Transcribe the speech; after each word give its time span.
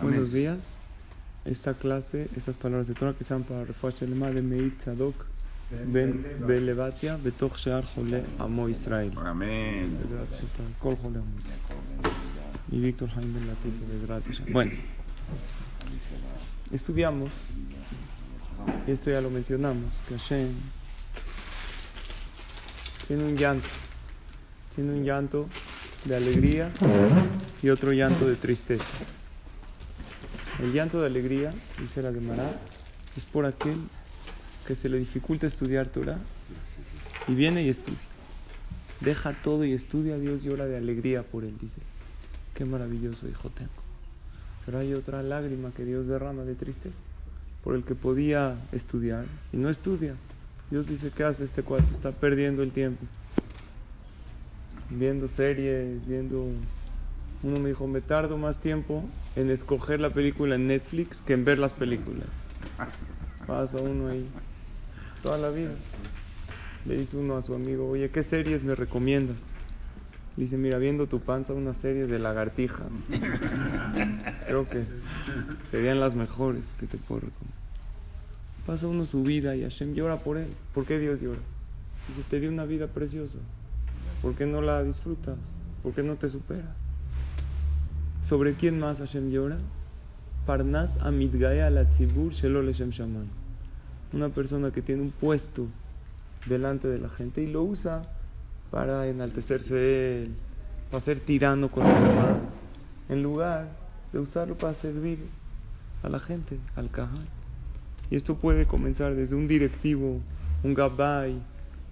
Buenos 0.00 0.32
días. 0.32 0.76
Esta 1.44 1.74
clase, 1.74 2.28
estas 2.36 2.56
palabras 2.56 2.86
de 2.86 2.94
Torah 2.94 3.14
que 3.14 3.24
sean 3.24 3.42
para 3.42 3.64
Refuah 3.64 3.92
Lema 4.02 4.30
de 4.30 4.42
Meir 4.42 4.76
Tzadok 4.78 5.26
Ben 5.86 6.24
Belevatia 6.46 7.16
Betoch 7.16 7.56
Shear 7.56 7.84
Jole 7.84 8.22
Amo 8.38 8.68
Israel. 8.68 9.12
Amén. 9.16 9.98
Bezrat 10.00 10.30
Hashem, 10.30 10.48
Kol 10.78 10.96
Jole 10.96 11.18
Amo 11.18 11.38
Israel. 11.38 11.60
Y 12.70 12.80
Víctor 12.80 13.08
Jaime 13.10 13.38
Ben 13.38 13.48
Latif 13.48 13.74
Bezrat 13.90 14.24
Hashem. 14.24 14.52
Bueno, 14.52 14.72
estudiamos, 16.72 17.30
y 18.86 18.90
esto 18.92 19.10
ya 19.10 19.20
lo 19.20 19.30
mencionamos, 19.30 20.00
que 20.08 20.16
Hashem 20.16 20.52
tiene 23.08 23.24
un 23.24 23.36
llanto, 23.36 23.68
tiene 24.76 24.92
un 24.92 25.04
llanto 25.04 25.48
de 26.04 26.16
alegría 26.16 26.70
y 27.62 27.70
otro 27.70 27.92
llanto 27.92 28.28
de 28.28 28.36
tristeza. 28.36 28.86
El 30.60 30.72
llanto 30.72 31.00
de 31.00 31.06
alegría, 31.06 31.54
dice 31.80 32.02
la 32.02 32.12
Gemara, 32.12 32.50
es 33.16 33.24
por 33.24 33.46
aquel 33.46 33.76
que 34.66 34.74
se 34.74 34.88
le 34.88 34.98
dificulta 34.98 35.46
estudiar 35.46 35.88
Torah 35.88 36.18
y 37.28 37.34
viene 37.34 37.62
y 37.62 37.68
estudia. 37.68 37.98
Deja 39.00 39.32
todo 39.32 39.64
y 39.64 39.72
estudia, 39.72 40.18
Dios 40.18 40.42
llora 40.42 40.66
de 40.66 40.76
alegría 40.76 41.22
por 41.22 41.44
él, 41.44 41.54
dice. 41.60 41.80
Qué 42.54 42.64
maravilloso 42.64 43.28
hijo 43.28 43.50
tengo. 43.50 43.70
Pero 44.66 44.78
hay 44.78 44.94
otra 44.94 45.22
lágrima 45.22 45.70
que 45.70 45.84
Dios 45.84 46.08
derrama 46.08 46.42
de 46.42 46.56
tristeza 46.56 46.96
por 47.62 47.76
el 47.76 47.84
que 47.84 47.94
podía 47.94 48.56
estudiar 48.72 49.26
y 49.52 49.58
no 49.58 49.68
estudia. 49.68 50.14
Dios 50.70 50.88
dice, 50.88 51.10
¿qué 51.16 51.24
hace 51.24 51.44
este 51.44 51.62
cuate? 51.62 51.92
Está 51.92 52.10
perdiendo 52.12 52.62
el 52.62 52.72
tiempo. 52.72 53.06
Viendo 54.90 55.28
series, 55.28 56.06
viendo... 56.06 56.46
Uno 57.42 57.60
me 57.60 57.68
dijo, 57.68 57.86
me 57.86 58.00
tardo 58.00 58.36
más 58.36 58.58
tiempo 58.58 59.04
en 59.36 59.50
escoger 59.50 60.00
la 60.00 60.10
película 60.10 60.56
en 60.56 60.66
Netflix 60.66 61.22
que 61.22 61.34
en 61.34 61.44
ver 61.44 61.58
las 61.58 61.72
películas. 61.72 62.28
Pasa 63.46 63.78
uno 63.78 64.08
ahí 64.08 64.26
toda 65.22 65.38
la 65.38 65.50
vida. 65.50 65.70
Le 66.84 66.96
dice 66.96 67.16
uno 67.16 67.36
a 67.36 67.42
su 67.42 67.54
amigo, 67.54 67.88
oye, 67.88 68.10
¿qué 68.10 68.22
series 68.22 68.64
me 68.64 68.74
recomiendas? 68.74 69.54
Dice, 70.36 70.56
mira, 70.56 70.78
viendo 70.78 71.06
tu 71.06 71.20
panza, 71.20 71.52
una 71.52 71.74
serie 71.74 72.06
de 72.06 72.18
lagartijas. 72.18 72.90
Creo 74.46 74.68
que 74.68 74.84
serían 75.70 76.00
las 76.00 76.14
mejores 76.14 76.74
que 76.78 76.86
te 76.86 76.96
puedo 76.96 77.22
recomendar. 77.22 77.58
Pasa 78.66 78.86
uno 78.86 79.04
su 79.04 79.22
vida 79.22 79.56
y 79.56 79.62
Hashem 79.62 79.94
llora 79.94 80.18
por 80.18 80.38
él. 80.38 80.48
¿Por 80.74 80.86
qué 80.86 80.98
Dios 80.98 81.20
llora? 81.20 81.40
Dice, 82.06 82.22
te 82.28 82.40
dio 82.40 82.50
una 82.50 82.64
vida 82.64 82.86
preciosa. 82.86 83.38
¿Por 84.22 84.34
qué 84.34 84.46
no 84.46 84.60
la 84.60 84.82
disfrutas? 84.82 85.38
¿Por 85.82 85.92
qué 85.92 86.02
no 86.02 86.16
te 86.16 86.28
superas? 86.28 86.87
¿Sobre 88.22 88.54
quién 88.54 88.78
más 88.78 88.98
Hashem 88.98 89.30
llora? 89.30 89.58
Parnas 90.46 90.98
amidgae 91.02 91.70
la 91.70 91.84
tzibur 91.88 92.32
shelo 92.32 92.62
shaman. 92.70 93.26
Una 94.12 94.28
persona 94.30 94.70
que 94.70 94.82
tiene 94.82 95.02
un 95.02 95.10
puesto 95.10 95.66
delante 96.46 96.88
de 96.88 96.98
la 96.98 97.08
gente 97.10 97.42
y 97.42 97.46
lo 97.46 97.62
usa 97.62 98.02
para 98.70 99.06
enaltecerse 99.06 100.22
él, 100.24 100.30
para 100.90 101.00
ser 101.02 101.20
tirano 101.20 101.70
con 101.70 101.84
los 101.84 102.00
demás, 102.00 102.60
en 103.08 103.22
lugar 103.22 103.68
de 104.12 104.18
usarlo 104.18 104.56
para 104.56 104.74
servir 104.74 105.18
a 106.02 106.08
la 106.08 106.18
gente, 106.18 106.58
al 106.76 106.90
cajal. 106.90 107.26
Y 108.10 108.16
esto 108.16 108.36
puede 108.36 108.66
comenzar 108.66 109.14
desde 109.14 109.36
un 109.36 109.46
directivo, 109.48 110.20
un 110.62 110.74
gabay, 110.74 111.36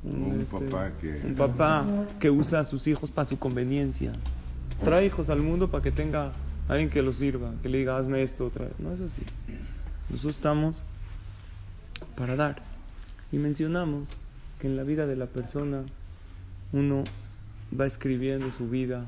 un, 0.02 0.22
Un 0.32 0.40
este, 0.40 0.58
papá 0.66 0.90
que- 1.00 1.20
un 1.24 1.34
papá 1.34 1.84
que 2.18 2.30
usa 2.30 2.60
a 2.60 2.64
sus 2.64 2.86
hijos 2.86 3.10
para 3.10 3.26
su 3.26 3.38
conveniencia. 3.38 4.12
Trae 4.84 5.06
hijos 5.06 5.30
al 5.30 5.40
mundo 5.40 5.70
para 5.70 5.82
que 5.82 5.92
tenga 5.92 6.32
alguien 6.68 6.90
que 6.90 7.02
lo 7.02 7.12
sirva, 7.12 7.54
que 7.62 7.68
le 7.68 7.78
diga, 7.78 7.96
hazme 7.96 8.22
esto 8.22 8.46
otra 8.46 8.66
vez. 8.66 8.74
No 8.78 8.92
es 8.92 9.00
así. 9.00 9.22
Nosotros 10.10 10.36
estamos 10.36 10.84
para 12.16 12.36
dar. 12.36 12.62
Y 13.32 13.38
mencionamos 13.38 14.08
que 14.60 14.66
en 14.66 14.76
la 14.76 14.82
vida 14.82 15.06
de 15.06 15.16
la 15.16 15.26
persona 15.26 15.84
uno 16.72 17.04
va 17.78 17.86
escribiendo 17.86 18.50
su 18.50 18.68
vida, 18.68 19.06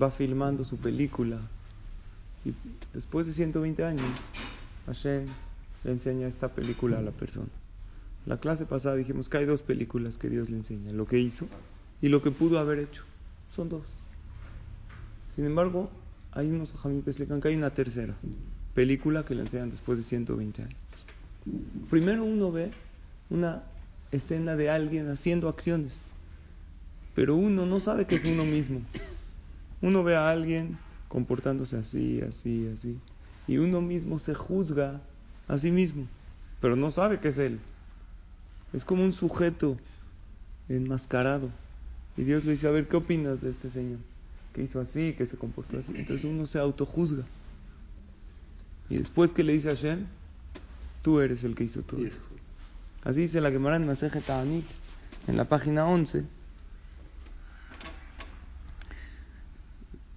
va 0.00 0.10
filmando 0.10 0.64
su 0.64 0.76
película. 0.76 1.38
Y 2.44 2.54
después 2.92 3.26
de 3.26 3.32
120 3.32 3.84
años, 3.84 4.06
Hashem 4.86 5.26
le 5.84 5.92
enseña 5.92 6.26
esta 6.26 6.48
película 6.48 6.98
a 6.98 7.02
la 7.02 7.10
persona. 7.10 7.48
La 8.26 8.38
clase 8.38 8.66
pasada 8.66 8.96
dijimos 8.96 9.28
que 9.28 9.38
hay 9.38 9.46
dos 9.46 9.62
películas 9.62 10.18
que 10.18 10.28
Dios 10.28 10.50
le 10.50 10.58
enseña, 10.58 10.92
lo 10.92 11.06
que 11.06 11.18
hizo 11.18 11.46
y 12.02 12.08
lo 12.08 12.22
que 12.22 12.30
pudo 12.30 12.58
haber 12.58 12.78
hecho. 12.78 13.04
Son 13.50 13.68
dos. 13.68 14.09
Sin 15.40 15.46
embargo, 15.46 15.88
hay 16.32 16.50
unos 16.50 16.74
jamín 16.74 17.00
que 17.00 17.08
explican 17.08 17.40
que 17.40 17.48
hay 17.48 17.56
una 17.56 17.70
tercera 17.70 18.14
película 18.74 19.24
que 19.24 19.34
le 19.34 19.40
enseñan 19.40 19.70
después 19.70 19.96
de 19.96 20.04
120 20.04 20.64
años. 20.64 20.76
Primero 21.88 22.24
uno 22.24 22.52
ve 22.52 22.72
una 23.30 23.62
escena 24.12 24.54
de 24.54 24.68
alguien 24.68 25.08
haciendo 25.08 25.48
acciones, 25.48 25.94
pero 27.14 27.36
uno 27.36 27.64
no 27.64 27.80
sabe 27.80 28.04
que 28.04 28.16
es 28.16 28.24
uno 28.26 28.44
mismo. 28.44 28.82
Uno 29.80 30.04
ve 30.04 30.14
a 30.14 30.28
alguien 30.28 30.76
comportándose 31.08 31.78
así, 31.78 32.20
así, 32.20 32.68
así, 32.68 32.98
y 33.48 33.56
uno 33.56 33.80
mismo 33.80 34.18
se 34.18 34.34
juzga 34.34 35.00
a 35.48 35.56
sí 35.56 35.70
mismo, 35.70 36.06
pero 36.60 36.76
no 36.76 36.90
sabe 36.90 37.18
que 37.18 37.28
es 37.28 37.38
él. 37.38 37.60
Es 38.74 38.84
como 38.84 39.04
un 39.04 39.14
sujeto 39.14 39.78
enmascarado. 40.68 41.48
Y 42.18 42.24
Dios 42.24 42.44
le 42.44 42.50
dice, 42.50 42.68
a 42.68 42.72
ver, 42.72 42.88
¿qué 42.88 42.98
opinas 42.98 43.40
de 43.40 43.48
este 43.48 43.70
señor? 43.70 44.00
Que 44.54 44.62
hizo 44.62 44.80
así, 44.80 45.14
que 45.16 45.26
se 45.26 45.36
comportó 45.36 45.78
así. 45.78 45.92
Entonces 45.94 46.24
uno 46.24 46.46
se 46.46 46.58
autojuzga. 46.58 47.24
Y 48.88 48.96
después 48.96 49.32
que 49.32 49.44
le 49.44 49.52
dice 49.52 49.70
a 49.70 49.76
Hashem, 49.76 50.06
tú 51.02 51.20
eres 51.20 51.44
el 51.44 51.54
que 51.54 51.64
hizo 51.64 51.82
todo 51.82 52.04
esto. 52.04 52.26
Así 53.04 53.20
dice 53.20 53.40
la 53.40 53.50
Gemara 53.50 53.76
en 53.76 53.86
Maseje 53.86 54.20
Ta'anit, 54.20 54.66
en 55.26 55.36
la 55.36 55.44
página 55.44 55.86
11. 55.86 56.24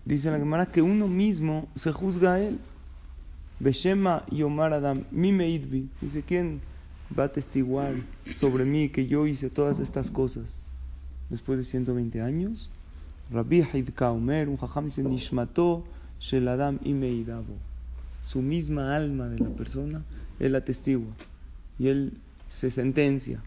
Dice 0.06 0.32
la 0.32 0.38
Gemara 0.38 0.66
que 0.66 0.82
uno 0.82 1.08
mismo 1.08 1.70
se 1.76 1.92
juzga 1.92 2.34
a 2.34 2.40
él. 2.42 2.60
Beshema 3.60 4.26
y 4.30 4.42
Omar 4.42 4.74
Adam, 4.74 5.04
mi 5.12 5.32
meidbi. 5.32 5.88
Dice, 6.02 6.24
¿quién 6.24 6.60
va 7.18 7.26
a 7.26 7.32
testiguar 7.32 7.94
sobre 8.34 8.66
mí 8.66 8.90
que 8.90 9.08
yo 9.08 9.26
hice 9.28 9.50
todas 9.50 9.80
estas 9.80 10.12
cosas? 10.12 10.66
Después 11.30 11.58
de 11.58 11.64
120 11.64 12.22
años, 12.22 12.70
Rabbi 13.32 13.62
Haidka 13.62 14.12
Omer, 14.12 14.50
un 14.50 14.58
jajam 14.58 14.86
dice, 14.86 15.04
Nishmato 15.04 15.84
shel 16.20 16.48
Adam 16.48 16.80
y 16.84 16.94
meidabo. 16.94 17.56
Su 18.22 18.42
misma 18.42 18.96
alma 18.96 19.28
de 19.28 19.40
la 19.40 19.50
persona, 19.50 20.04
él 20.40 20.56
atestigua. 20.56 21.14
Y 21.78 21.88
él 21.88 22.14
se 22.48 22.72
sentencia. 22.72 23.42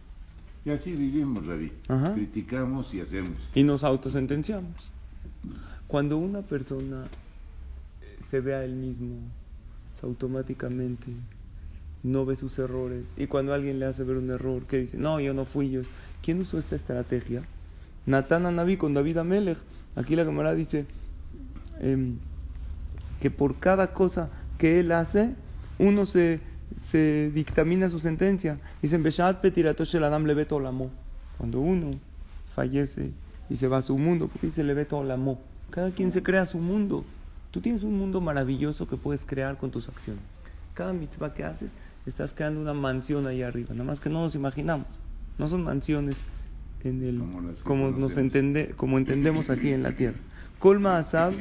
Y 0.64 0.70
así 0.70 0.92
vivimos. 0.92 1.44
Ajá. 1.88 2.14
Criticamos 2.14 2.92
y 2.92 3.00
hacemos. 3.00 3.36
y 3.54 3.62
nos 3.62 3.84
autosentenciamos. 3.84 4.90
Cuando 5.86 6.18
una 6.18 6.42
persona 6.42 7.04
eh, 8.02 8.16
se 8.20 8.40
ve 8.40 8.54
a 8.54 8.64
él 8.64 8.74
mismo, 8.74 9.14
pues, 9.92 10.02
automáticamente 10.04 11.12
no 12.02 12.26
ve 12.26 12.36
sus 12.36 12.58
errores. 12.58 13.04
Y 13.16 13.26
cuando 13.26 13.54
alguien 13.54 13.78
le 13.78 13.86
hace 13.86 14.04
ver 14.04 14.16
un 14.16 14.30
error, 14.30 14.64
que 14.64 14.78
dice, 14.78 14.98
no, 14.98 15.20
yo 15.20 15.34
no 15.34 15.44
fui 15.44 15.70
yo. 15.70 15.82
¿Quién 16.22 16.40
usó 16.40 16.58
esta 16.58 16.76
estrategia? 16.76 17.42
Natán 18.06 18.46
Anabí 18.46 18.76
con 18.76 18.94
David 18.94 19.18
Amelech. 19.18 19.58
Aquí 19.96 20.14
la 20.16 20.24
camarada 20.24 20.54
dice 20.54 20.86
em, 21.80 22.16
que 23.20 23.30
por 23.30 23.56
cada 23.58 23.92
cosa 23.92 24.30
que 24.58 24.80
él 24.80 24.92
hace, 24.92 25.34
uno 25.78 26.06
se, 26.06 26.40
se 26.74 27.30
dictamina 27.34 27.90
su 27.90 27.98
sentencia. 27.98 28.58
Dicen, 28.80 29.02
"Beshat 29.02 29.40
petirato 29.40 29.84
shel 29.84 30.04
adam 30.04 30.24
levet 30.24 30.52
olamo". 30.52 30.90
Cuando 31.36 31.60
uno 31.60 31.98
fallece 32.54 33.10
y 33.50 33.56
se 33.56 33.68
va 33.68 33.78
a 33.78 33.82
su 33.82 33.98
mundo, 33.98 34.28
porque 34.28 34.46
dice 34.46 34.64
levet 34.64 34.92
olamo. 34.92 35.40
Cada 35.70 35.90
quien 35.90 36.12
se 36.12 36.22
crea 36.22 36.46
su 36.46 36.58
mundo. 36.58 37.04
Tú 37.50 37.60
tienes 37.60 37.82
un 37.82 37.98
mundo 37.98 38.20
maravilloso 38.20 38.86
que 38.86 38.96
puedes 38.96 39.24
crear 39.24 39.56
con 39.58 39.70
tus 39.70 39.88
acciones. 39.88 40.22
Cada 40.74 40.92
mitzvah 40.92 41.34
que 41.34 41.44
haces, 41.44 41.74
estás 42.04 42.32
creando 42.34 42.60
una 42.60 42.74
mansión 42.74 43.26
ahí 43.26 43.42
arriba. 43.42 43.70
Nada 43.72 43.84
más 43.84 43.98
que 43.98 44.10
no 44.10 44.20
nos 44.20 44.34
imaginamos. 44.34 44.86
No 45.38 45.48
son 45.48 45.64
mansiones 45.64 46.24
en 46.86 47.02
el, 47.02 47.22
Como 47.62 47.90
nos 47.90 48.16
entende, 48.16 48.72
como 48.76 48.98
entendemos 48.98 49.50
aquí 49.50 49.70
en 49.70 49.82
la 49.82 49.92
tierra. 49.92 50.18
Colma 50.58 50.98
asab, 50.98 51.34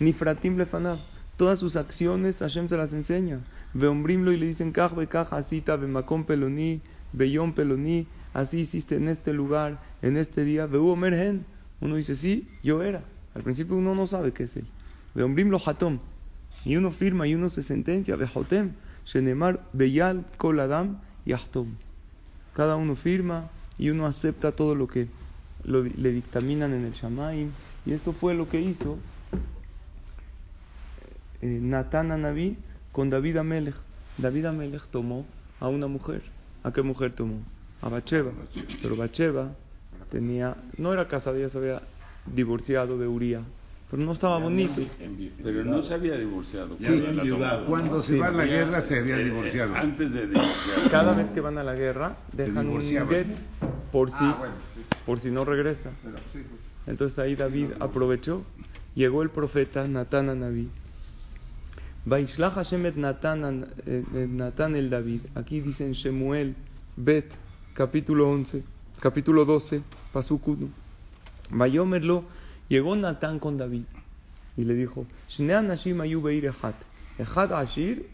nifratim 0.00 0.56
lefanab. 0.56 0.98
Todas 1.36 1.58
sus 1.58 1.76
acciones 1.76 2.40
Hashem 2.40 2.68
se 2.68 2.76
las 2.76 2.92
enseña. 2.92 3.40
Veombrimlo 3.74 4.32
y 4.32 4.36
le 4.36 4.46
dicen, 4.46 4.72
kaj 4.72 4.94
ve 4.94 5.06
kaj 5.06 5.32
asita, 5.32 5.76
bemakom 5.76 6.24
peloní, 6.24 6.80
beyom 7.12 7.52
peloní, 7.52 8.06
así 8.34 8.60
hiciste 8.60 8.96
en 8.96 9.08
este 9.08 9.32
lugar, 9.32 9.80
en 10.02 10.16
este 10.16 10.44
día. 10.44 10.66
Veu 10.66 10.96
merhen. 10.96 11.44
Uno 11.80 11.94
dice, 11.94 12.14
sí, 12.14 12.48
yo 12.62 12.82
era. 12.82 13.04
Al 13.34 13.42
principio 13.42 13.76
uno 13.76 13.94
no 13.94 14.06
sabe 14.06 14.32
qué 14.32 14.44
es 14.44 14.56
él. 14.56 14.66
Veombrimlo 15.14 15.60
hatom. 15.64 16.00
Y 16.64 16.76
uno 16.76 16.90
firma 16.90 17.26
y 17.26 17.34
uno 17.34 17.48
se 17.48 17.62
sentencia. 17.62 18.16
Vejotem. 18.16 18.72
Shenemar 19.04 19.64
beyal 19.72 20.26
kol 20.36 20.60
adam 20.60 21.00
yahtom. 21.24 21.68
Cada 22.54 22.76
uno 22.76 22.96
firma 22.96 23.48
y 23.78 23.90
uno 23.90 24.06
acepta 24.06 24.52
todo 24.52 24.74
lo 24.74 24.88
que 24.88 25.08
lo 25.64 25.82
le 25.82 26.12
dictaminan 26.12 26.72
en 26.72 26.84
el 26.84 26.92
Shamaim. 26.92 27.50
Y 27.86 27.92
esto 27.92 28.12
fue 28.12 28.34
lo 28.34 28.48
que 28.48 28.60
hizo 28.60 28.98
eh, 31.40 31.58
Natán 31.62 32.10
Anabí 32.10 32.56
con 32.92 33.10
David 33.10 33.38
Amelech. 33.38 33.76
David 34.18 34.46
Amelech 34.46 34.82
tomó 34.88 35.24
a 35.60 35.68
una 35.68 35.86
mujer. 35.86 36.22
¿A 36.64 36.72
qué 36.72 36.82
mujer 36.82 37.12
tomó? 37.12 37.40
A 37.80 37.88
Bacheva. 37.88 38.32
Pero 38.82 38.96
Bacheva 38.96 39.52
tenía, 40.10 40.56
no 40.76 40.92
era 40.92 41.06
casada, 41.06 41.38
ya 41.38 41.48
se 41.48 41.58
había 41.58 41.82
divorciado 42.26 42.98
de 42.98 43.06
Uría. 43.06 43.42
Pero 43.90 44.02
no 44.02 44.12
estaba 44.12 44.38
bonito. 44.38 44.82
Pero 45.42 45.64
no 45.64 45.82
se 45.82 45.94
había 45.94 46.16
divorciado. 46.18 46.76
Sí, 46.78 47.00
cuando 47.00 47.22
tomó. 47.24 47.66
Cuando 47.66 48.02
se 48.02 48.12
Sí. 48.14 48.18
va 48.18 48.26
a 48.28 48.32
la 48.32 48.44
guerra 48.44 48.82
se 48.82 48.98
había 48.98 49.16
divorciado. 49.16 49.74
Antes 49.76 50.12
de 50.12 50.26
divorciarse. 50.26 50.90
Cada 50.90 51.14
vez 51.14 51.30
que 51.30 51.40
van 51.40 51.56
a 51.56 51.64
la 51.64 51.74
guerra 51.74 52.16
dejan 52.32 52.68
un 52.68 52.82
get 52.82 53.26
por 53.90 54.10
si, 54.10 54.16
Ah, 54.20 54.36
bueno, 54.38 54.54
sí, 54.74 54.80
por 55.06 55.18
si 55.18 55.30
no 55.30 55.44
regresa. 55.46 55.90
pero 56.02 56.18
sí, 56.32 56.40
pues. 56.48 56.60
Entonces 56.86 57.18
ahí 57.18 57.34
David 57.34 57.68
aprovechó. 57.80 58.42
Llegó 58.94 59.22
el 59.22 59.30
profeta 59.30 59.86
Natán 59.88 60.28
a 60.28 60.34
Naví. 60.34 60.68
Vaishlach 62.04 62.54
Hashem 62.54 62.86
et 62.86 62.96
Natán, 62.96 63.44
an- 63.44 63.66
eh, 63.86 64.02
eh, 64.14 64.52
el 64.76 64.90
David. 64.90 65.20
Aquí 65.34 65.60
dicen 65.60 65.92
Shemuel, 65.92 66.54
Bet, 66.96 67.32
capítulo 67.74 68.28
11, 68.30 68.62
capítulo 69.00 69.44
12, 69.44 69.82
Pasuk 70.12 70.48
1. 70.48 70.68
Vayomerlo, 71.50 72.24
llegó 72.68 72.96
Natán 72.96 73.38
con 73.38 73.56
David 73.56 73.84
y 74.56 74.64
le 74.64 74.74
dijo: 74.74 75.06
ashir. 77.54 78.08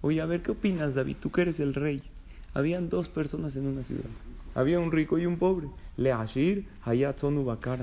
Oye, 0.00 0.20
a 0.20 0.26
ver, 0.26 0.42
¿qué 0.42 0.50
opinas, 0.50 0.94
David? 0.94 1.16
Tú 1.20 1.30
que 1.30 1.42
eres 1.42 1.60
el 1.60 1.74
rey. 1.74 2.02
Habían 2.52 2.88
dos 2.88 3.08
personas 3.08 3.56
en 3.56 3.66
una 3.66 3.82
ciudad. 3.82 4.04
Había 4.54 4.78
un 4.78 4.92
rico 4.92 5.18
y 5.18 5.26
un 5.26 5.38
pobre. 5.38 5.68
Le 5.96 6.12
ashir 6.12 6.66
hayatzonu 6.84 7.44
bakar. 7.44 7.80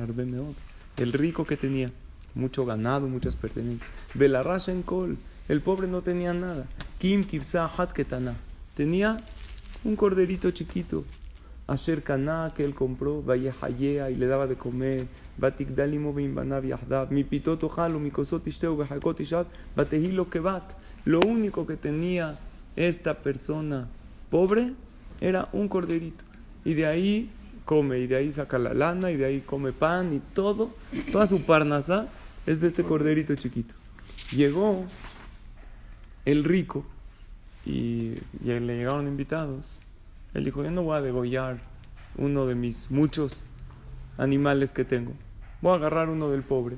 El 0.98 1.14
rico 1.14 1.46
que 1.46 1.58
tenía 1.58 1.92
mucho 2.36 2.66
ganado, 2.66 3.08
muchas 3.08 3.36
pertenencias. 3.36 3.90
Belarash 4.14 4.70
en 4.70 4.84
kol. 4.84 5.18
El 5.50 5.62
pobre 5.62 5.88
no 5.88 6.02
tenía 6.02 6.34
nada. 6.34 6.66
Kim 7.00 7.24
kibsa 7.24 7.70
hat 7.76 7.92
ketana. 7.92 8.36
Tenía 8.76 9.22
un 9.84 9.96
corderito 9.96 10.52
chiquito. 10.52 11.04
Asher 11.68 12.04
Kaná, 12.04 12.52
que 12.56 12.64
él 12.64 12.76
compró, 12.76 13.22
Vayehayea, 13.22 14.12
y 14.12 14.16
le 14.16 14.28
daba 14.28 14.46
de 14.48 14.56
comer, 14.56 15.08
Batehilo 19.76 20.30
Kebat. 20.30 20.64
Lo 21.04 21.20
único 21.20 21.66
que 21.66 21.76
tenía 21.76 22.38
esta 22.76 23.16
persona 23.16 23.88
pobre 24.30 24.74
era 25.20 25.50
un 25.52 25.68
corderito. 25.68 26.24
Y 26.64 26.76
de 26.76 26.86
ahí 26.86 27.30
come, 27.66 28.00
y 28.00 28.08
de 28.08 28.16
ahí 28.16 28.32
saca 28.32 28.60
la 28.60 28.74
lana, 28.74 29.12
y 29.12 29.18
de 29.18 29.26
ahí 29.26 29.42
come 29.42 29.74
pan, 29.74 30.14
y 30.14 30.20
todo, 30.34 30.72
toda 31.12 31.28
su 31.28 31.44
parnasá 31.44 32.08
es 32.46 32.62
de 32.62 32.68
este 32.68 32.84
corderito 32.84 33.36
chiquito. 33.36 33.74
Llegó 34.32 34.86
el 36.26 36.44
rico, 36.44 36.86
y, 37.66 38.14
y 38.44 38.60
le 38.60 38.78
llegaron 38.78 39.08
invitados. 39.08 39.80
Él 40.34 40.46
dijo, 40.46 40.64
yo 40.64 40.72
no 40.72 40.84
voy 40.84 40.98
a 40.98 41.02
degollar 41.02 41.60
uno 42.18 42.46
de 42.46 42.56
mis 42.56 42.92
muchos 42.92 43.44
animales 44.18 44.74
que 44.74 44.86
tengo. 44.86 45.14
Voy 45.62 45.74
a 45.74 45.76
agarrar 45.76 46.10
uno 46.10 46.30
del 46.30 46.42
pobre 46.42 46.78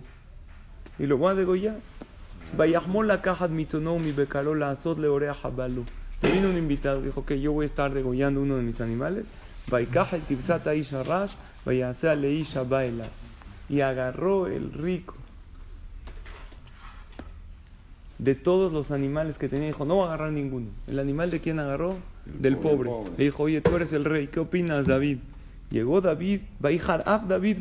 y 0.99 1.05
lo 1.05 1.17
voy 1.17 1.31
a 1.31 1.35
degollar. 1.35 1.77
Vayahmol 2.57 3.07
la 3.07 3.21
caja 3.21 3.47
mi 3.47 3.65
becarola 4.11 4.69
azot 4.69 4.99
le 4.99 5.07
orea 5.07 5.33
jabalu. 5.33 5.85
Le 6.21 6.31
vino 6.31 6.49
un 6.49 6.57
invitado, 6.57 7.01
dijo 7.01 7.25
que 7.25 7.41
yo 7.41 7.51
voy 7.51 7.63
a 7.63 7.65
estar 7.65 7.93
degollando 7.93 8.41
uno 8.41 8.55
de 8.57 8.63
mis 8.63 8.79
animales. 8.81 9.27
Vaikaja 9.69 10.17
el 10.17 10.21
tibsata 10.23 10.75
isha 10.75 11.03
rash, 11.03 11.33
vayasea 11.65 12.15
le 12.15 12.31
isha 12.31 12.63
baila. 12.63 13.05
Y 13.69 13.81
agarró 13.81 14.47
el 14.47 14.71
rico 14.71 15.15
de 18.19 18.35
todos 18.35 18.71
los 18.71 18.91
animales 18.91 19.37
que 19.37 19.49
tenía, 19.49 19.67
dijo, 19.67 19.85
no 19.85 20.03
a 20.03 20.07
agarrar 20.07 20.31
ninguno. 20.31 20.67
¿El 20.87 20.99
animal 20.99 21.29
de 21.29 21.41
quién 21.41 21.59
agarró? 21.59 21.97
Del 22.25 22.57
pobre. 22.57 22.89
pobre. 22.89 23.11
Le 23.17 23.23
dijo, 23.25 23.43
oye, 23.43 23.59
tú 23.59 23.75
eres 23.75 23.91
el 23.91 24.05
rey, 24.05 24.27
¿qué 24.27 24.39
opinas, 24.39 24.87
David? 24.87 25.17
Llegó 25.73 26.01
David, 26.01 26.41
Vaijar 26.59 27.01
Ab 27.07 27.27
David. 27.27 27.57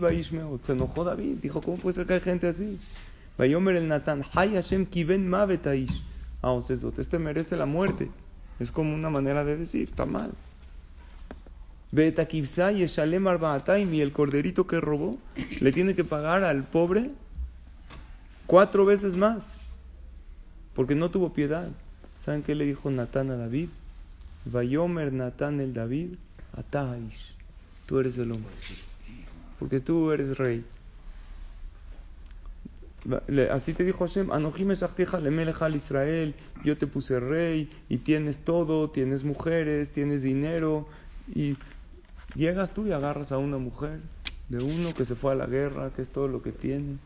Se 0.60 0.72
enojó 0.72 1.02
David, 1.02 1.38
dijo, 1.40 1.62
¿cómo 1.62 1.78
puede 1.78 1.94
ser 1.94 2.06
que 2.06 2.12
hay 2.12 2.20
gente 2.20 2.46
así? 2.46 2.78
Vayomer 3.38 3.76
el 3.76 3.88
Natán, 3.88 4.22
Hay 4.34 4.52
Hashem 4.52 4.84
kiven 4.84 5.26
mavet 5.26 5.66
aish. 5.66 6.02
Ah, 6.42 6.58
este 6.98 7.18
merece 7.18 7.56
la 7.56 7.64
muerte. 7.64 8.10
Es 8.60 8.70
como 8.70 8.94
una 8.94 9.08
manera 9.08 9.46
de 9.46 9.56
decir, 9.56 9.84
está 9.84 10.04
mal. 10.04 10.32
Y 11.90 12.86
Shalem 12.86 13.26
Arbaataim 13.26 13.94
y 13.94 14.02
el 14.02 14.12
corderito 14.12 14.66
que 14.66 14.78
robó 14.78 15.16
le 15.60 15.72
tiene 15.72 15.94
que 15.94 16.04
pagar 16.04 16.44
al 16.44 16.64
pobre 16.64 17.12
cuatro 18.46 18.84
veces 18.84 19.16
más 19.16 19.56
porque 20.74 20.94
no 20.94 21.10
tuvo 21.10 21.32
piedad. 21.32 21.70
¿Saben 22.22 22.42
qué 22.42 22.54
le 22.54 22.66
dijo 22.66 22.90
Natán 22.90 23.30
a 23.30 23.36
David? 23.36 23.70
Vayomer 24.44 25.14
Natán 25.14 25.60
el 25.60 25.72
David, 25.72 26.16
Ataish, 26.54 27.36
tú 27.92 27.98
eres 27.98 28.16
el 28.16 28.32
hombre, 28.32 28.50
porque 29.58 29.78
tú 29.78 30.12
eres 30.12 30.38
rey. 30.38 30.64
Así 33.50 33.74
te 33.74 33.84
dijo 33.84 34.06
Hashem, 34.06 34.32
Anohim 34.32 34.70
al 34.70 35.76
Israel, 35.76 36.34
yo 36.64 36.78
te 36.78 36.86
puse 36.86 37.20
rey 37.20 37.68
y 37.90 37.98
tienes 37.98 38.46
todo, 38.46 38.88
tienes 38.88 39.24
mujeres, 39.24 39.92
tienes 39.92 40.22
dinero 40.22 40.88
y 41.34 41.58
llegas 42.34 42.72
tú 42.72 42.86
y 42.86 42.92
agarras 42.92 43.30
a 43.30 43.36
una 43.36 43.58
mujer 43.58 44.00
de 44.48 44.64
uno 44.64 44.94
que 44.94 45.04
se 45.04 45.14
fue 45.14 45.32
a 45.32 45.34
la 45.34 45.44
guerra, 45.44 45.90
que 45.94 46.00
es 46.00 46.08
todo 46.08 46.28
lo 46.28 46.40
que 46.40 46.52
tiene. 46.52 46.96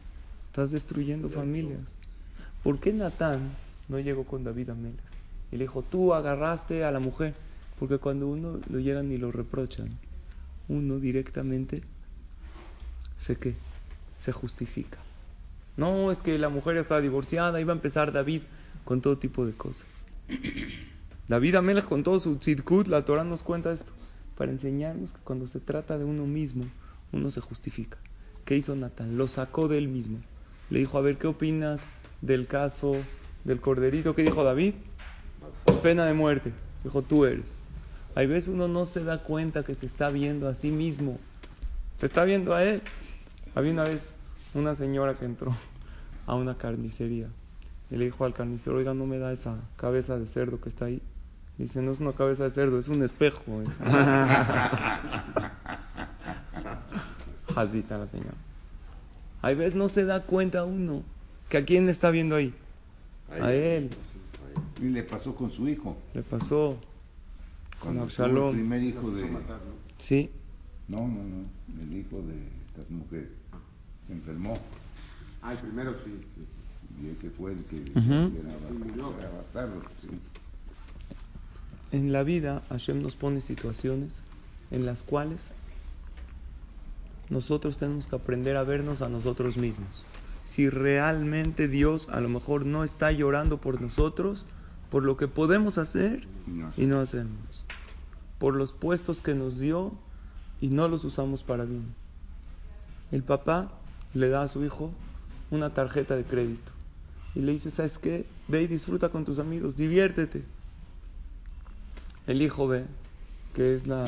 Estás 0.51 0.71
destruyendo 0.71 1.29
familias. 1.31 1.81
¿Por 2.63 2.79
qué 2.79 2.93
Natán 2.93 3.57
no 3.89 3.99
llegó 3.99 4.23
con 4.23 4.45
David 4.45 4.71
a 4.71 4.75
Melech? 4.77 5.01
Y 5.51 5.57
le 5.57 5.65
dijo, 5.65 5.83
tú 5.83 6.15
agarraste 6.15 6.85
a 6.85 6.93
la 6.93 7.01
mujer. 7.01 7.35
Porque 7.77 7.99
cuando 7.99 8.29
uno 8.29 8.61
lo 8.71 8.79
llegan 8.79 9.11
y 9.11 9.19
lo 9.19 9.33
reprochan, 9.33 9.91
uno 10.69 10.99
directamente 10.99 11.83
se 13.17 13.37
qué? 13.37 13.55
Se 14.19 14.33
justifica. 14.33 14.99
No, 15.77 16.11
es 16.11 16.23
que 16.23 16.39
la 16.39 16.49
mujer 16.49 16.77
está 16.77 17.01
divorciada, 17.01 17.61
iba 17.61 17.73
a 17.73 17.77
empezar 17.77 18.13
David 18.13 18.43
con 18.85 19.01
todo 19.01 19.19
tipo 19.19 19.47
de 19.47 19.53
cosas. 19.53 20.07
David 21.29 21.57
Amelech 21.57 21.85
con 21.85 22.03
todo 22.03 22.19
su 22.19 22.37
tzidkut, 22.37 22.87
la 22.87 23.05
Torah 23.05 23.25
nos 23.25 23.43
cuenta 23.43 23.73
esto, 23.73 23.93
para 24.37 24.53
enseñarnos 24.53 25.13
que 25.13 25.19
cuando 25.25 25.47
se 25.47 25.61
trata 25.61 25.99
de 25.99 26.05
uno 26.05 26.25
mismo, 26.25 26.65
uno 27.13 27.31
se 27.31 27.41
justifica. 27.41 27.99
¿Qué 28.45 28.57
hizo 28.57 28.77
Natán? 28.77 29.19
Lo 29.19 29.27
sacó 29.27 29.67
de 29.67 29.79
él 29.79 29.89
mismo. 29.89 30.19
Le 30.71 30.79
dijo, 30.79 30.99
a 30.99 31.01
ver, 31.01 31.19
¿qué 31.19 31.27
opinas 31.27 31.81
del 32.23 32.47
caso 32.47 32.95
del 33.45 33.61
corderito? 33.61 34.15
¿Qué 34.15 34.23
dijo 34.23 34.45
David? 34.45 34.75
Pena 35.83 36.05
de 36.05 36.15
muerte. 36.15 36.53
Dijo, 36.85 37.03
tú 37.03 37.25
eres. 37.25 37.66
Hay 38.17 38.27
veces 38.27 38.49
uno 38.49 38.67
no 38.67 38.87
se 38.87 39.05
da 39.05 39.23
cuenta 39.23 39.63
que 39.63 39.75
se 39.75 39.85
está 39.85 40.09
viendo 40.09 40.49
a 40.49 40.55
sí 40.55 40.73
mismo. 40.73 41.19
Se 41.99 42.07
está 42.07 42.25
viendo 42.25 42.55
a 42.55 42.65
él. 42.65 42.81
Había 43.55 43.73
una 43.73 43.85
vez 43.85 44.15
una 44.55 44.75
señora 44.75 45.13
que 45.13 45.27
entró 45.27 45.55
a 46.27 46.35
una 46.35 46.57
carnicería 46.57 47.29
y 47.91 47.97
le 47.97 48.07
dijo 48.07 48.25
al 48.25 48.33
carnicero, 48.33 48.79
oiga, 48.79 48.95
no 48.95 49.05
me 49.05 49.19
da 49.19 49.33
esa 49.33 49.57
cabeza 49.77 50.19
de 50.19 50.27
cerdo 50.27 50.63
que 50.63 50.71
está 50.71 50.87
ahí. 50.87 51.03
Le 51.59 51.67
dice, 51.67 51.83
no 51.83 51.93
es 51.93 52.01
una 52.01 52.13
cabeza 52.13 52.45
de 52.45 52.51
cerdo, 52.51 52.79
es 52.79 52.89
un 52.89 53.03
espejo. 53.03 53.61
Es... 53.61 53.77
Jazita 57.55 57.99
la 57.99 58.07
señora. 58.07 58.33
Hay 59.43 59.57
veces 59.57 59.75
no 59.75 59.89
se 59.89 60.07
da 60.07 60.23
cuenta 60.23 60.65
uno 60.65 61.03
que 61.51 61.59
a 61.59 61.67
quién 61.67 61.91
está 61.91 62.11
viendo 62.11 62.37
ahí. 62.37 62.55
A 63.31 63.53
él. 63.53 63.91
Y 64.81 64.87
le 64.87 65.03
pasó 65.03 65.35
con 65.35 65.51
su 65.51 65.69
hijo. 65.69 65.99
Le 66.15 66.23
pasó 66.23 66.79
con 67.81 67.99
el 67.99 68.51
primer 68.53 68.83
hijo 68.83 69.11
de... 69.11 69.29
Sí. 69.99 70.31
No, 70.89 70.99
no, 70.99 71.23
no. 71.23 71.83
El 71.83 71.97
hijo 71.97 72.23
de 72.23 72.35
estas 72.69 72.91
mujeres. 72.91 73.29
Se 74.07 74.13
enfermó. 74.13 74.59
Ah, 75.43 75.53
el 75.53 75.59
primero 75.59 75.95
sí. 76.05 76.13
sí. 76.37 76.47
Y 77.05 77.11
ese 77.11 77.31
fue 77.31 77.53
el 77.53 77.65
que 77.65 77.77
Ujú. 77.99 78.13
era, 78.41 79.19
era 79.19 79.31
bastardo. 79.37 79.83
sí. 80.01 80.09
En 81.93 82.13
la 82.13 82.23
vida 82.25 82.63
Hashem 82.69 83.01
nos 83.03 83.15
pone 83.15 83.41
situaciones 83.41 84.23
en 84.71 84.87
las 84.87 85.03
cuales 85.03 85.53
nosotros 87.29 87.77
tenemos 87.77 88.07
que 88.07 88.17
aprender 88.17 88.57
a 88.57 88.65
vernos 88.65 89.03
a 89.03 89.09
nosotros 89.09 89.57
mismos. 89.57 90.05
Si 90.45 90.69
realmente 90.69 91.69
Dios 91.69 92.09
a 92.11 92.21
lo 92.21 92.29
mejor 92.29 92.67
no 92.67 92.85
está 92.85 93.11
llorando 93.13 93.61
por 93.61 93.81
nosotros, 93.81 94.47
por 94.91 95.05
lo 95.05 95.17
que 95.17 95.29
podemos 95.29 95.79
hacer 95.79 96.27
Y 96.47 96.51
no 96.51 96.73
y 96.77 96.87
no 96.87 97.01
hacemos. 97.01 97.65
Por 98.39 98.55
los 98.55 98.73
puestos 98.73 99.21
que 99.21 99.35
nos 99.35 99.59
dio 99.59 99.93
y 100.61 100.69
no 100.69 100.89
los 100.89 101.05
usamos 101.05 101.43
para 101.43 101.65
bien. 101.65 101.95
El 103.13 103.23
papá 103.23 103.73
le 104.15 104.29
da 104.29 104.43
a 104.43 104.49
su 104.49 104.65
hijo 104.65 104.91
una 105.51 105.71
tarjeta 105.71 106.17
de 106.17 106.25
crédito 106.25 106.73
y 107.35 107.41
le 107.41 107.53
dice, 107.53 107.71
¿sabes 107.71 107.99
qué? 107.99 108.27
Ve 108.49 108.63
y 108.63 108.67
disfruta 108.67 109.11
con 109.11 109.25
tus 109.25 109.39
amigos, 109.39 109.77
diviértete. 109.77 110.45
El 112.27 112.43
hijo 112.43 112.67
ve 112.67 112.87
que 113.55 113.75
es 113.75 113.87
la 113.87 114.07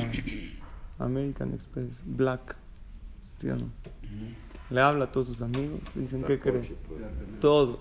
American 0.99 1.53
Express, 1.53 2.01
Black, 2.05 2.55
¿sí 3.37 3.49
o 3.49 3.55
no? 3.55 3.69
Le 4.69 4.81
habla 4.81 5.05
a 5.05 5.11
todos 5.11 5.27
sus 5.27 5.41
amigos, 5.41 5.79
le 5.95 6.01
dicen, 6.01 6.23
¿qué 6.23 6.39
crees? 6.39 6.71
Todo. 7.39 7.79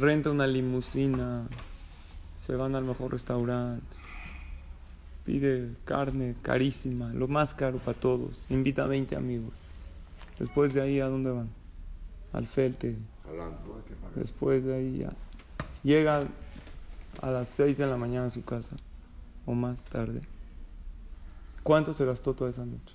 Renta 0.00 0.30
una 0.30 0.46
limusina, 0.46 1.46
se 2.36 2.54
van 2.56 2.74
al 2.74 2.84
mejor 2.84 3.12
restaurante, 3.12 3.96
pide 5.24 5.74
carne 5.84 6.36
carísima, 6.42 7.12
lo 7.12 7.28
más 7.28 7.54
caro 7.54 7.78
para 7.78 7.98
todos, 7.98 8.46
invita 8.48 8.84
a 8.84 8.86
20 8.86 9.16
amigos. 9.16 9.54
Después 10.38 10.72
de 10.72 10.80
ahí, 10.80 11.00
¿a 11.00 11.08
dónde 11.08 11.30
van? 11.30 11.50
Al 12.32 12.46
felte. 12.46 12.96
Después 14.14 14.64
de 14.64 14.74
ahí 14.74 14.98
ya. 14.98 15.12
Llega 15.82 16.24
a 17.20 17.30
las 17.30 17.48
6 17.48 17.78
de 17.78 17.86
la 17.86 17.96
mañana 17.96 18.26
a 18.26 18.30
su 18.30 18.44
casa, 18.44 18.76
o 19.46 19.54
más 19.54 19.84
tarde. 19.84 20.22
¿Cuánto 21.62 21.92
se 21.92 22.04
gastó 22.04 22.34
toda 22.34 22.50
esa 22.50 22.64
noche? 22.64 22.94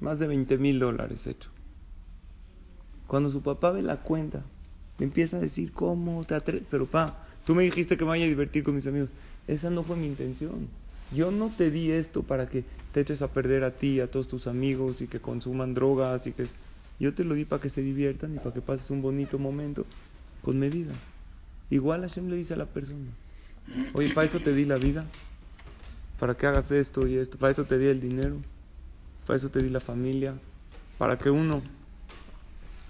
Más 0.00 0.18
de 0.18 0.26
20 0.26 0.58
mil 0.58 0.78
dólares 0.78 1.26
hecho. 1.26 1.50
Cuando 3.06 3.28
su 3.28 3.42
papá 3.42 3.70
ve 3.70 3.82
la 3.82 4.02
cuenta, 4.02 4.42
le 4.98 5.04
empieza 5.04 5.36
a 5.36 5.40
decir, 5.40 5.72
¿cómo 5.72 6.24
te 6.24 6.34
atreves? 6.34 6.64
Pero 6.70 6.86
pa, 6.86 7.26
tú 7.44 7.54
me 7.54 7.64
dijiste 7.64 7.96
que 7.96 8.04
me 8.04 8.10
vaya 8.10 8.24
a 8.24 8.28
divertir 8.28 8.64
con 8.64 8.74
mis 8.74 8.86
amigos. 8.86 9.10
Esa 9.46 9.70
no 9.70 9.82
fue 9.82 9.96
mi 9.96 10.06
intención. 10.06 10.68
Yo 11.14 11.30
no 11.30 11.50
te 11.56 11.70
di 11.70 11.90
esto 11.90 12.22
para 12.22 12.48
que 12.48 12.64
te 12.92 13.00
eches 13.00 13.22
a 13.22 13.28
perder 13.28 13.62
a 13.64 13.72
ti, 13.72 14.00
a 14.00 14.10
todos 14.10 14.26
tus 14.26 14.46
amigos 14.46 15.00
y 15.00 15.06
que 15.06 15.20
consuman 15.20 15.74
drogas 15.74 16.26
y 16.26 16.32
que... 16.32 16.46
Yo 16.98 17.12
te 17.12 17.24
lo 17.24 17.34
di 17.34 17.44
para 17.44 17.60
que 17.60 17.68
se 17.68 17.82
diviertan 17.82 18.34
y 18.34 18.38
para 18.38 18.54
que 18.54 18.62
pases 18.62 18.90
un 18.90 19.02
bonito 19.02 19.38
momento 19.38 19.84
con 20.42 20.58
medida. 20.58 20.94
Igual 21.68 22.00
Hashem 22.00 22.28
le 22.28 22.36
dice 22.36 22.54
a 22.54 22.56
la 22.56 22.66
persona, 22.66 23.10
oye, 23.92 24.14
para 24.14 24.26
eso 24.26 24.40
te 24.40 24.54
di 24.54 24.64
la 24.64 24.76
vida, 24.76 25.04
para 26.18 26.34
que 26.34 26.46
hagas 26.46 26.70
esto 26.70 27.06
y 27.06 27.16
esto, 27.16 27.36
para 27.36 27.52
eso 27.52 27.64
te 27.64 27.78
di 27.78 27.86
el 27.86 28.00
dinero, 28.00 28.36
para 29.26 29.36
eso 29.36 29.50
te 29.50 29.62
di 29.62 29.68
la 29.68 29.80
familia, 29.80 30.34
para 30.96 31.18
que 31.18 31.30
uno 31.30 31.60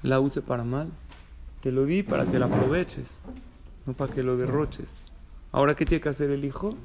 la 0.03 0.21
use 0.21 0.43
para 0.43 0.63
mal. 0.63 0.89
Te 1.61 1.73
lo 1.73 1.85
di 1.85 2.03
para 2.03 2.27
que 2.27 2.39
la 2.39 2.47
aproveches, 2.47 3.19
no 3.87 3.93
para 3.93 4.13
que 4.13 4.23
lo 4.23 4.37
derroches. 4.37 5.03
Ahora, 5.53 5.75
¿qué 5.75 5.85
tiene 5.85 6.01
que 6.03 6.09
hacer 6.09 6.31
el 6.31 6.45
hijo? 6.45 6.77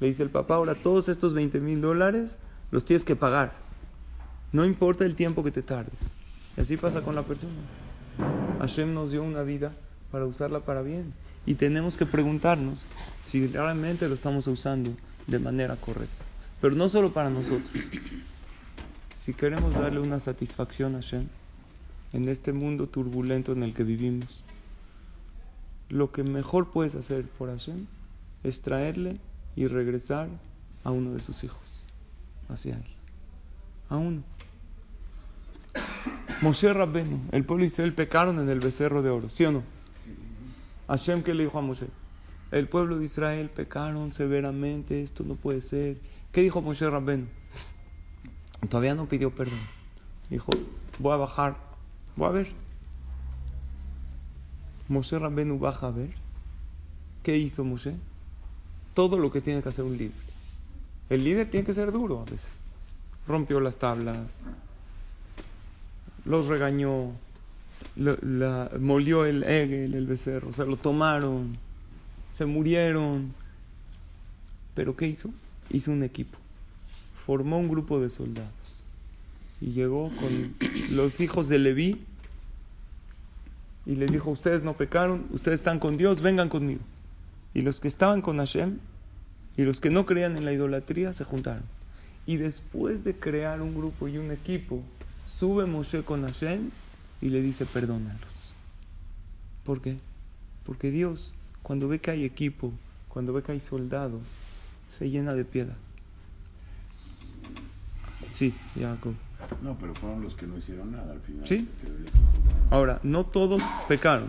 Le 0.00 0.08
dice 0.08 0.22
el 0.22 0.30
papá, 0.30 0.56
ahora 0.56 0.74
todos 0.74 1.08
estos 1.08 1.34
20 1.34 1.60
mil 1.60 1.80
dólares 1.80 2.38
los 2.70 2.84
tienes 2.84 3.04
que 3.04 3.16
pagar. 3.16 3.52
No 4.52 4.64
importa 4.64 5.04
el 5.04 5.14
tiempo 5.14 5.44
que 5.44 5.50
te 5.50 5.62
tardes. 5.62 5.98
Y 6.56 6.60
así 6.60 6.76
pasa 6.76 7.02
con 7.02 7.14
la 7.14 7.22
persona. 7.22 7.52
Hashem 8.60 8.94
nos 8.94 9.10
dio 9.10 9.22
una 9.22 9.42
vida 9.42 9.72
para 10.10 10.24
usarla 10.24 10.60
para 10.60 10.82
bien. 10.82 11.12
Y 11.46 11.54
tenemos 11.54 11.96
que 11.96 12.06
preguntarnos 12.06 12.86
si 13.24 13.46
realmente 13.46 14.08
lo 14.08 14.14
estamos 14.14 14.46
usando 14.46 14.90
de 15.26 15.38
manera 15.38 15.76
correcta. 15.76 16.24
Pero 16.60 16.74
no 16.74 16.88
solo 16.88 17.12
para 17.12 17.30
nosotros. 17.30 17.70
Si 19.18 19.34
queremos 19.34 19.74
darle 19.74 20.00
una 20.00 20.20
satisfacción 20.20 20.94
a 20.94 20.98
Hashem 20.98 21.28
en 22.12 22.28
este 22.28 22.52
mundo 22.52 22.88
turbulento 22.88 23.52
en 23.52 23.62
el 23.62 23.74
que 23.74 23.84
vivimos, 23.84 24.44
lo 25.88 26.12
que 26.12 26.22
mejor 26.22 26.70
puedes 26.70 26.94
hacer 26.94 27.24
por 27.24 27.50
Hashem 27.50 27.86
es 28.44 28.60
traerle 28.60 29.18
y 29.56 29.66
regresar 29.66 30.28
a 30.84 30.90
uno 30.90 31.12
de 31.12 31.20
sus 31.20 31.44
hijos 31.44 31.84
hacia 32.48 32.76
él. 32.76 32.84
A 33.88 33.96
uno. 33.96 34.22
Moshe 36.40 36.72
Rabbenu, 36.72 37.20
el 37.32 37.44
pueblo 37.44 37.62
de 37.62 37.68
Israel 37.68 37.94
pecaron 37.94 38.38
en 38.38 38.48
el 38.48 38.60
becerro 38.60 39.02
de 39.02 39.10
oro, 39.10 39.28
¿sí 39.28 39.44
o 39.44 39.52
no? 39.52 39.62
Hashem 40.86 41.22
que 41.22 41.34
le 41.34 41.44
dijo 41.44 41.58
a 41.58 41.62
Moshe, 41.62 41.88
el 42.50 42.68
pueblo 42.68 42.98
de 42.98 43.04
Israel 43.04 43.50
pecaron 43.50 44.12
severamente, 44.12 45.02
esto 45.02 45.24
no 45.24 45.34
puede 45.34 45.60
ser. 45.60 45.98
¿Qué 46.32 46.42
dijo 46.42 46.62
Moshe 46.62 46.88
Rabbenu? 46.88 47.26
Todavía 48.68 48.94
no 48.94 49.06
pidió 49.06 49.34
perdón. 49.34 49.58
Dijo, 50.30 50.50
voy 50.98 51.12
a 51.12 51.16
bajar, 51.16 51.56
voy 52.18 52.28
a 52.28 52.32
ver. 52.32 52.48
Moshe 54.88 55.18
Rabbenu 55.18 55.58
baja 55.58 55.86
a 55.86 55.90
ver. 55.90 56.10
¿Qué 57.22 57.36
hizo 57.36 57.64
Moshe? 57.64 57.94
Todo 58.94 59.18
lo 59.18 59.30
que 59.30 59.40
tiene 59.40 59.62
que 59.62 59.68
hacer 59.68 59.84
un 59.84 59.96
líder. 59.96 60.28
El 61.08 61.24
líder 61.24 61.50
tiene 61.50 61.64
que 61.64 61.74
ser 61.74 61.92
duro 61.92 62.20
a 62.20 62.24
veces. 62.24 62.50
Rompió 63.26 63.60
las 63.60 63.78
tablas, 63.78 64.30
los 66.24 66.46
regañó, 66.46 67.12
la, 67.94 68.70
molió 68.80 69.26
el 69.26 69.42
egel, 69.44 69.94
el 69.94 70.06
becerro, 70.06 70.48
o 70.48 70.52
sea, 70.52 70.64
lo 70.64 70.76
tomaron, 70.76 71.58
se 72.30 72.46
murieron. 72.46 73.34
Pero 74.74 74.96
¿qué 74.96 75.06
hizo? 75.06 75.30
Hizo 75.70 75.92
un 75.92 76.02
equipo, 76.02 76.38
formó 77.14 77.58
un 77.58 77.68
grupo 77.68 78.00
de 78.00 78.08
soldados 78.08 78.52
y 79.60 79.72
llegó 79.72 80.10
con 80.16 80.54
los 80.90 81.20
hijos 81.20 81.48
de 81.48 81.58
Leví 81.58 82.00
y 83.88 83.96
les 83.96 84.12
dijo, 84.12 84.30
ustedes 84.30 84.62
no 84.62 84.74
pecaron, 84.74 85.24
ustedes 85.30 85.60
están 85.60 85.78
con 85.78 85.96
Dios, 85.96 86.20
vengan 86.20 86.50
conmigo. 86.50 86.82
Y 87.54 87.62
los 87.62 87.80
que 87.80 87.88
estaban 87.88 88.20
con 88.20 88.36
Hashem 88.36 88.80
y 89.56 89.62
los 89.62 89.80
que 89.80 89.88
no 89.88 90.04
creían 90.04 90.36
en 90.36 90.44
la 90.44 90.52
idolatría 90.52 91.14
se 91.14 91.24
juntaron. 91.24 91.62
Y 92.26 92.36
después 92.36 93.02
de 93.02 93.14
crear 93.14 93.62
un 93.62 93.74
grupo 93.74 94.06
y 94.06 94.18
un 94.18 94.30
equipo, 94.30 94.82
sube 95.24 95.64
Moshe 95.64 96.02
con 96.02 96.22
Hashem 96.22 96.68
y 97.22 97.30
le 97.30 97.40
dice 97.40 97.64
perdónalos. 97.64 98.52
¿Por 99.64 99.80
qué? 99.80 99.96
Porque 100.66 100.90
Dios, 100.90 101.32
cuando 101.62 101.88
ve 101.88 101.98
que 101.98 102.10
hay 102.10 102.24
equipo, 102.24 102.74
cuando 103.08 103.32
ve 103.32 103.42
que 103.42 103.52
hay 103.52 103.60
soldados, 103.60 104.20
se 104.90 105.08
llena 105.08 105.32
de 105.32 105.46
piedad. 105.46 105.76
Sí, 108.28 108.54
Jacob. 108.78 109.14
No, 109.62 109.78
pero 109.78 109.94
fueron 109.94 110.22
los 110.22 110.34
que 110.34 110.46
no 110.46 110.58
hicieron 110.58 110.92
nada 110.92 111.10
al 111.10 111.20
final. 111.20 111.48
Sí. 111.48 111.60
se 111.60 111.86
quedó 111.86 111.96
el 111.96 112.02
equipo. 112.02 112.18
Ahora, 112.70 113.00
no 113.02 113.24
todos 113.24 113.62
pecaron. 113.88 114.28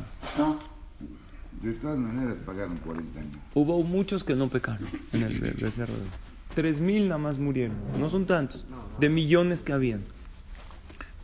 De 1.62 1.74
todas 1.74 1.98
maneras 2.00 2.38
pagaron 2.46 2.78
40 2.78 3.20
años. 3.20 3.38
Hubo 3.54 3.84
muchos 3.84 4.24
que 4.24 4.36
no 4.36 4.48
pecaron 4.50 4.88
en 5.12 5.24
el 5.24 5.40
be- 5.40 5.52
becerro. 5.52 5.94
Tres 6.56 6.80
mil 6.80 7.08
nada 7.10 7.18
más 7.18 7.38
murieron. 7.38 7.76
No 8.00 8.10
son 8.10 8.26
tantos. 8.26 8.66
De 9.00 9.10
millones 9.10 9.64
que 9.64 9.74
habían. 9.74 10.04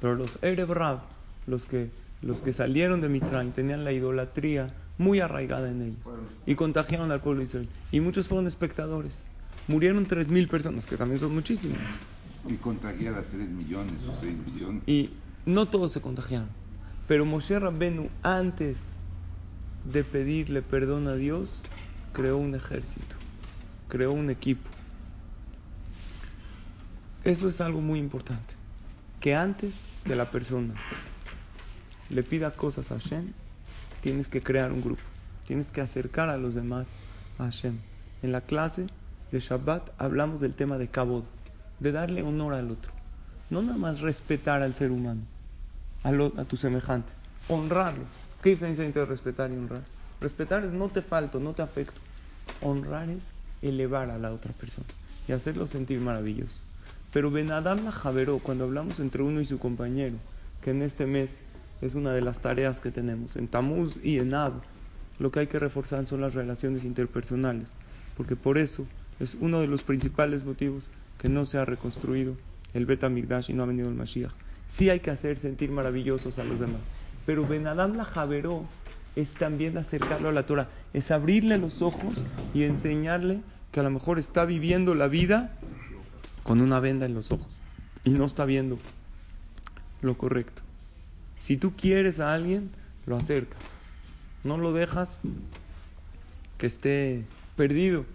Pero 0.02 0.16
los 0.16 0.38
Ereb 0.42 0.72
Rab, 0.74 1.00
los 1.48 1.66
que, 1.66 1.90
los 2.22 2.42
que 2.42 2.52
salieron 2.54 3.00
de 3.02 3.08
Mitzrayim, 3.10 3.52
tenían 3.54 3.86
la 3.86 3.94
idolatría 3.94 4.74
muy 4.98 5.20
arraigada 5.22 5.70
en 5.70 5.82
ellos. 5.82 5.98
Y 6.46 6.56
contagiaron 6.56 7.12
al 7.12 7.22
pueblo 7.22 7.40
de 7.40 7.46
Israel. 7.46 7.70
Y 7.92 8.02
muchos 8.02 8.28
fueron 8.28 8.46
espectadores. 8.46 9.24
Murieron 9.68 10.06
tres 10.06 10.28
mil 10.30 10.48
personas, 10.50 10.86
que 10.86 10.98
también 10.98 11.20
son 11.20 11.34
muchísimas. 11.34 11.80
Y 12.48 12.54
contagiar 12.56 13.16
a 13.16 13.24
3 13.24 13.50
millones 13.50 13.94
o 14.08 14.14
6 14.20 14.36
millones. 14.46 14.84
Y 14.86 15.10
no 15.48 15.66
todos 15.66 15.92
se 15.94 16.02
contagiaron. 16.02 16.48
Pero 17.08 17.26
Moshe 17.26 17.60
Rabbenu, 17.60 18.10
antes 18.24 18.80
de 19.92 20.04
pedirle 20.04 20.62
perdón 20.62 21.08
a 21.08 21.16
Dios, 21.16 21.62
creó 22.14 22.38
un 22.38 22.56
ejército, 22.56 23.16
creó 23.88 24.12
un 24.12 24.30
equipo. 24.30 24.70
Eso 27.24 27.48
es 27.48 27.62
algo 27.62 27.82
muy 27.82 28.00
importante. 28.00 28.56
Que 29.20 29.36
antes 29.36 29.82
que 30.04 30.16
la 30.16 30.30
persona 30.32 30.74
le 32.10 32.24
pida 32.24 32.52
cosas 32.52 32.92
a 32.92 33.00
Hashem, 33.00 33.34
tienes 34.02 34.28
que 34.28 34.42
crear 34.42 34.72
un 34.72 34.82
grupo. 34.82 35.02
Tienes 35.48 35.72
que 35.72 35.82
acercar 35.82 36.30
a 36.30 36.38
los 36.38 36.56
demás 36.56 36.94
a 37.38 37.46
Hashem. 37.46 37.78
En 38.24 38.32
la 38.32 38.42
clase 38.42 38.88
de 39.32 39.40
Shabbat 39.40 39.90
hablamos 40.00 40.42
del 40.42 40.54
tema 40.54 40.78
de 40.78 40.88
Kabod, 40.88 41.24
de 41.80 41.92
darle 41.92 42.24
honor 42.24 42.54
al 42.54 42.72
otro. 42.72 42.92
No 43.50 43.62
nada 43.62 43.78
más 43.78 44.02
respetar 44.02 44.62
al 44.62 44.74
ser 44.74 44.92
humano, 44.92 45.22
a, 46.06 46.12
lo- 46.12 46.30
tu 46.46 46.56
semejante, 46.56 47.12
honrarlo. 47.50 48.04
¿Qué 48.42 48.52
diferencia 48.52 48.84
hay 48.84 48.88
entre 48.88 49.06
respetar 49.06 49.52
y 49.52 49.56
honrar? 49.56 49.82
Respetar 50.22 50.64
es 50.64 50.72
no 50.72 50.88
te 50.90 51.02
falto, 51.02 51.40
no 51.40 51.54
te 51.54 51.62
afecto. 51.62 52.00
Honrar 52.62 53.10
es 53.10 53.24
elevar 53.62 54.10
a 54.10 54.18
la 54.18 54.32
otra 54.32 54.54
persona 54.54 54.88
y 55.28 55.32
hacerlo 55.32 55.66
sentir 55.68 56.00
maravilloso. 56.00 56.56
Pero 57.12 57.32
Benadam 57.32 57.90
Javeró, 57.90 58.40
cuando 58.40 58.66
hablamos 58.66 59.00
entre 59.00 59.24
uno 59.24 59.42
y 59.42 59.46
su 59.46 59.58
compañero, 59.58 60.16
que 60.62 60.72
en 60.72 60.82
este 60.82 61.06
mes 61.06 61.42
es 61.82 61.96
una 61.96 62.12
de 62.14 62.22
las 62.22 62.40
tareas 62.40 62.80
que 62.82 62.92
tenemos, 62.92 63.36
en 63.36 63.48
Tamuz 63.48 64.00
y 64.04 64.20
en 64.20 64.34
Ab, 64.34 64.54
lo 65.20 65.32
que 65.32 65.40
hay 65.42 65.48
que 65.48 65.60
reforzar 65.60 66.06
son 66.08 66.22
las 66.22 66.34
relaciones 66.34 66.84
interpersonales, 66.84 67.70
porque 68.18 68.36
por 68.36 68.58
eso 68.58 68.86
es 69.20 69.36
uno 69.40 69.60
de 69.62 69.68
los 69.68 69.84
principales 69.84 70.44
motivos 70.44 70.88
que 71.20 71.30
no 71.30 71.46
se 71.46 71.58
ha 71.58 71.66
reconstruido 71.66 72.36
el 72.74 72.86
Bet 72.86 73.04
Amigdash 73.04 73.50
y 73.50 73.54
no 73.54 73.64
ha 73.64 73.68
venido 73.68 73.88
el 73.90 73.96
Mashiach. 73.96 74.34
Sí 74.68 74.90
hay 74.90 75.00
que 75.00 75.12
hacer 75.12 75.38
sentir 75.38 75.72
maravillosos 75.72 76.40
a 76.40 76.44
los 76.44 76.60
demás, 76.60 76.82
pero 77.26 77.48
Benadam 77.48 77.96
la 77.96 78.06
Javeró 78.06 78.66
es 79.16 79.34
también 79.34 79.78
acercarlo 79.78 80.30
a 80.30 80.32
la 80.32 80.46
Torah, 80.46 80.68
es 80.94 81.12
abrirle 81.12 81.58
los 81.58 81.82
ojos 81.82 82.24
y 82.54 82.64
enseñarle 82.64 83.42
que 83.72 83.80
a 83.80 83.84
lo 83.84 83.90
mejor 83.90 84.20
está 84.20 84.46
viviendo 84.46 84.96
la 84.96 85.08
vida 85.08 85.58
con 86.44 86.62
una 86.62 86.80
venda 86.80 87.06
en 87.06 87.14
los 87.14 87.32
ojos 87.32 87.48
y 88.04 88.12
no 88.12 88.26
está 88.26 88.46
viendo 88.46 88.78
lo 90.02 90.18
correcto. 90.18 90.62
Si 91.40 91.58
tú 91.58 91.74
quieres 91.76 92.20
a 92.20 92.34
alguien, 92.34 92.70
lo 93.06 93.18
acercas. 93.18 93.62
No 94.44 94.58
lo 94.58 94.74
dejas 94.74 95.20
que 96.58 96.68
esté 96.68 97.26
perdido. 97.56 98.06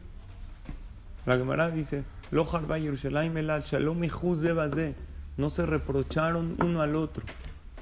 La 1.26 1.36
Gemara 1.36 1.70
dice, 1.70 2.04
"Lo 2.30 2.48
harba 2.50 2.78
Yerushalayim 2.78 3.36
elal 3.36 3.62
shalom 3.62 4.02
ijuz 4.04 4.40
de 4.40 4.52
bazé". 4.52 4.94
No 5.40 5.50
se 5.50 5.66
reprocharon 5.66 6.56
uno 6.62 6.82
al 6.82 6.94
otro. 6.94 7.24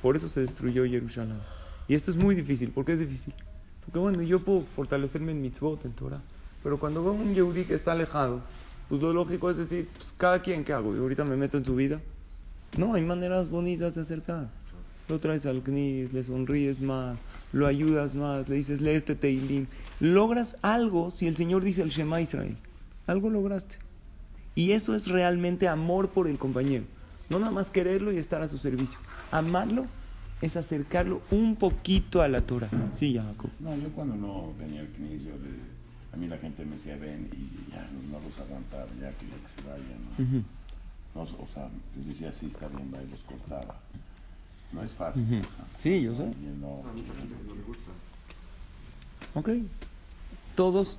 Por 0.01 0.17
eso 0.17 0.29
se 0.29 0.41
destruyó 0.41 0.85
Jerusalén. 0.87 1.39
Y 1.89 1.95
esto 1.95 2.11
es 2.11 2.17
muy 2.17 2.35
difícil. 2.35 2.71
¿Por 2.71 2.85
qué 2.85 2.93
es 2.93 3.01
difícil? 3.01 3.35
Porque 3.85 3.99
bueno, 3.99 4.23
yo 4.23 4.41
puedo 4.41 4.63
fortalecerme 4.63 5.33
en 5.33 5.43
mitzvot, 5.43 5.85
en 5.85 5.93
Torah. 5.93 6.23
Pero 6.63 6.79
cuando 6.79 7.03
veo 7.03 7.13
un 7.13 7.35
Yehudi 7.35 7.65
que 7.65 7.75
está 7.75 7.93
alejado, 7.93 8.41
pues 8.89 9.03
lo 9.03 9.13
lógico 9.13 9.51
es 9.51 9.57
decir, 9.57 9.89
pues 9.97 10.15
cada 10.17 10.41
quien 10.41 10.65
que 10.65 10.73
hago, 10.73 10.95
y 10.95 10.99
ahorita 10.99 11.25
me 11.25 11.37
meto 11.37 11.59
en 11.59 11.65
su 11.65 11.75
vida. 11.75 12.01
No, 12.77 12.95
hay 12.95 13.03
maneras 13.03 13.51
bonitas 13.51 13.95
de 13.95 14.03
acercar. 14.03 14.49
Lo 15.09 15.19
traes 15.19 15.47
al 15.47 15.63
knis, 15.63 16.13
le 16.13 16.23
sonríes 16.23 16.81
más, 16.81 17.19
lo 17.53 17.67
ayudas 17.67 18.15
más, 18.15 18.49
le 18.49 18.57
dices, 18.57 18.81
lee 18.81 18.91
este 18.91 19.15
teilim. 19.15 19.67
Logras 20.01 20.57
algo 20.63 21.11
si 21.11 21.27
el 21.27 21.37
Señor 21.37 21.65
dice 21.65 21.83
el 21.83 21.89
Shema 21.89 22.21
Israel. 22.21 22.57
Algo 23.07 23.31
lograste. 23.31 23.77
Y 24.55 24.73
eso 24.73 24.95
es 24.95 25.09
realmente 25.09 25.67
amor 25.67 26.11
por 26.11 26.29
el 26.29 26.37
compañero. 26.37 26.85
No 27.31 27.39
nada 27.39 27.51
más 27.53 27.71
quererlo 27.71 28.13
y 28.13 28.17
estar 28.19 28.41
a 28.43 28.49
su 28.49 28.59
servicio. 28.59 28.99
Amarlo 29.31 29.87
es 30.41 30.57
acercarlo 30.57 31.21
un 31.31 31.57
poquito 31.57 32.23
a 32.23 32.29
la 32.29 32.41
Torah. 32.43 32.71
Sí, 32.93 33.15
Jacob. 33.15 33.51
No, 33.61 33.77
yo 33.77 33.89
cuando 33.91 34.17
no 34.17 34.55
venía 34.59 34.81
al 34.81 34.89
CNIS, 34.89 35.23
yo 35.25 35.33
le- 35.33 35.79
a 36.13 36.17
mí 36.17 36.27
la 36.27 36.39
gente 36.39 36.65
me 36.65 36.77
decía, 36.77 36.97
ven, 36.97 37.29
y 37.33 37.71
ya 37.71 37.87
no, 38.11 38.19
los 38.21 38.39
aguantaba, 38.39 38.87
ya 39.01 39.11
que, 39.11 39.27
ya 39.27 39.37
que 39.37 39.63
se 39.63 39.69
vayan. 39.69 40.43
¿no? 41.15 41.23
O 41.23 41.49
sea, 41.53 41.69
les 41.97 42.07
decía, 42.07 42.33
sí, 42.33 42.47
está 42.47 42.69
bien, 42.69 42.91
va, 42.95 43.03
y 43.03 43.11
los 43.11 43.21
cortaba. 43.25 43.79
No 44.73 44.83
es 44.83 44.93
fácil. 44.93 45.25
Sí, 45.81 46.03
yo 46.03 46.15
sé. 46.15 46.25
no, 46.61 46.83
A 46.89 46.93
mucha 46.93 47.15
gente 47.15 47.35
no 47.47 47.55
le 47.55 47.63
gusta. 47.63 47.91
Ok. 49.35 49.51
Todos, 50.55 50.99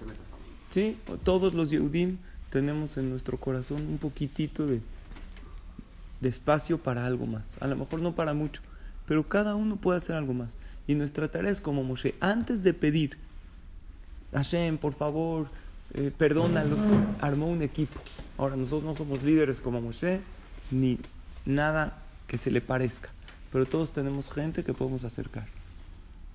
sí, 0.72 0.98
todos 1.24 1.54
los 1.54 1.70
Yehudim 1.70 2.18
tenemos 2.50 2.98
en 2.98 3.10
nuestro 3.10 3.38
corazón 3.38 3.86
un 3.88 3.98
poquitito 3.98 4.66
de, 4.68 4.82
de 6.22 6.30
espacio 6.30 6.78
para 6.78 7.06
algo 7.06 7.26
más. 7.26 7.44
A 7.62 7.68
lo 7.68 7.76
mejor 7.76 8.02
no 8.02 8.16
para 8.16 8.34
mucho, 8.34 8.62
pero 9.08 9.28
cada 9.28 9.56
uno 9.56 9.76
puede 9.78 9.98
hacer 9.98 10.16
algo 10.16 10.34
más. 10.34 10.52
Y 10.88 10.96
nuestra 10.96 11.30
tarea 11.30 11.52
es 11.52 11.62
como 11.62 11.84
Moshe, 11.84 12.16
antes 12.20 12.64
de 12.64 12.74
pedir, 12.74 13.18
Hashem, 14.34 14.78
por 14.78 14.94
favor, 14.94 15.48
eh, 15.94 16.12
perdónalos, 16.16 16.80
armó 17.22 17.48
un 17.48 17.62
equipo. 17.62 18.00
Ahora, 18.38 18.56
nosotros 18.56 18.84
no 18.84 18.96
somos 18.96 19.24
líderes 19.24 19.62
como 19.62 19.82
Moshe, 19.82 20.22
ni 20.72 21.00
nada 21.46 21.98
que 22.28 22.38
se 22.38 22.52
le 22.52 22.62
parezca, 22.62 23.10
pero 23.52 23.66
todos 23.66 23.92
tenemos 23.92 24.32
gente 24.32 24.64
que 24.64 24.74
podemos 24.74 25.04
acercar. 25.04 25.48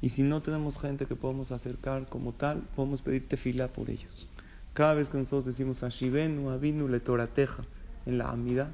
Y 0.02 0.10
si 0.10 0.22
no 0.22 0.42
tenemos 0.42 0.78
gente 0.78 1.06
que 1.06 1.16
podemos 1.16 1.50
acercar 1.50 2.06
como 2.08 2.32
tal, 2.32 2.58
podemos 2.76 3.00
pedir 3.00 3.26
tefila 3.26 3.68
por 3.68 3.90
ellos. 3.90 4.28
Cada 4.74 4.94
vez 4.94 5.08
que 5.08 5.16
nosotros 5.16 5.46
decimos 5.46 5.82
Ashivenu, 5.82 6.50
Avinu, 6.50 6.88
le 6.88 7.00
Torateja 7.00 7.64
en 8.06 8.18
la 8.18 8.30
Amida, 8.30 8.70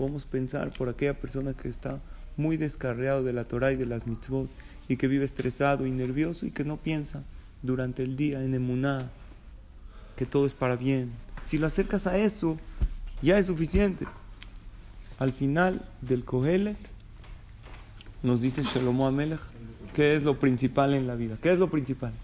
podemos 0.00 0.24
pensar 0.24 0.70
por 0.70 0.88
aquella 0.88 1.12
persona 1.12 1.52
que 1.52 1.68
está 1.68 2.00
muy 2.38 2.56
descarriado 2.56 3.22
de 3.22 3.34
la 3.34 3.44
Torah 3.44 3.72
y 3.72 3.76
de 3.76 3.84
las 3.84 4.06
mitzvot 4.06 4.48
y 4.88 4.96
que 4.96 5.08
vive 5.08 5.26
estresado 5.26 5.84
y 5.84 5.90
nervioso 5.90 6.46
y 6.46 6.52
que 6.52 6.64
no 6.64 6.78
piensa 6.78 7.22
durante 7.62 8.02
el 8.02 8.16
día 8.16 8.42
en 8.42 8.54
emuná 8.54 9.10
que 10.16 10.24
todo 10.24 10.46
es 10.46 10.54
para 10.54 10.76
bien. 10.76 11.10
Si 11.44 11.58
lo 11.58 11.66
acercas 11.66 12.06
a 12.06 12.16
eso, 12.16 12.56
ya 13.20 13.38
es 13.38 13.48
suficiente. 13.48 14.06
Al 15.18 15.34
final 15.34 15.84
del 16.00 16.24
Kohelet, 16.24 16.78
nos 18.22 18.40
dice 18.40 18.62
Shlomo 18.62 19.06
Amelech, 19.06 19.40
¿qué 19.92 20.16
es 20.16 20.22
lo 20.22 20.38
principal 20.38 20.94
en 20.94 21.06
la 21.06 21.14
vida? 21.14 21.36
¿Qué 21.42 21.52
es 21.52 21.58
lo 21.58 21.68
principal? 21.68 22.14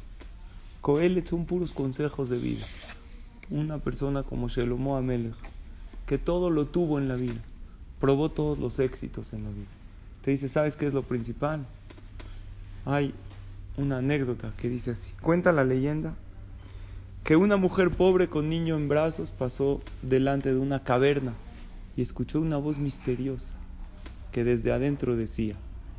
Kohelet 0.80 1.28
son 1.28 1.44
puros 1.44 1.72
consejos 1.72 2.30
de 2.30 2.38
vida. 2.38 2.64
Una 3.50 3.76
persona 3.76 4.22
como 4.22 4.48
Shlomo 4.48 4.96
Amelech, 4.96 5.34
que 6.06 6.16
todo 6.16 6.48
lo 6.48 6.64
tuvo 6.64 6.98
en 6.98 7.08
la 7.08 7.16
vida, 7.16 7.42
probó 8.00 8.30
todos 8.30 8.58
los 8.58 8.78
éxitos 8.78 9.32
en 9.32 9.44
la 9.44 9.50
vida. 9.50 9.66
Te 10.22 10.30
dice, 10.30 10.48
¿sabes 10.48 10.76
qué 10.76 10.86
es 10.86 10.94
lo 10.94 11.02
principal? 11.02 11.66
Hay 12.84 13.14
una 13.76 13.98
anécdota 13.98 14.52
que 14.56 14.68
dice 14.68 14.92
así. 14.92 15.12
Cuenta 15.20 15.52
la 15.52 15.64
leyenda 15.64 16.14
que 17.24 17.36
una 17.36 17.56
mujer 17.56 17.90
pobre 17.90 18.28
con 18.28 18.48
niño 18.48 18.76
en 18.76 18.88
brazos 18.88 19.30
pasó 19.30 19.80
delante 20.02 20.52
de 20.52 20.60
una 20.60 20.84
caverna 20.84 21.34
y 21.96 22.02
escuchó 22.02 22.40
una 22.40 22.56
voz 22.56 22.78
misteriosa 22.78 23.54
que 24.30 24.44
desde 24.44 24.72
adentro 24.72 25.16
decía, 25.16 25.56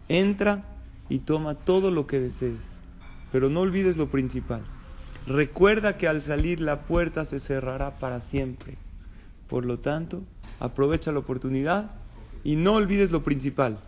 entra 0.07 0.63
y 1.09 1.19
toma 1.19 1.55
todo 1.55 1.91
lo 1.91 2.07
que 2.07 2.19
desees, 2.19 2.79
pero 3.31 3.49
no 3.49 3.61
olvides 3.61 3.97
lo 3.97 4.09
principal. 4.09 4.61
Recuerda 5.25 5.97
que 5.97 6.07
al 6.07 6.21
salir 6.21 6.61
la 6.61 6.83
puerta 6.83 7.25
se 7.25 7.39
cerrará 7.39 7.97
para 7.99 8.21
siempre. 8.21 8.75
Por 9.49 9.65
lo 9.65 9.79
tanto, 9.79 10.23
aprovecha 10.59 11.11
la 11.11 11.19
oportunidad 11.19 11.91
y 12.43 12.55
no 12.55 12.73
olvides 12.73 13.11
lo 13.11 13.23
principal. 13.23 13.79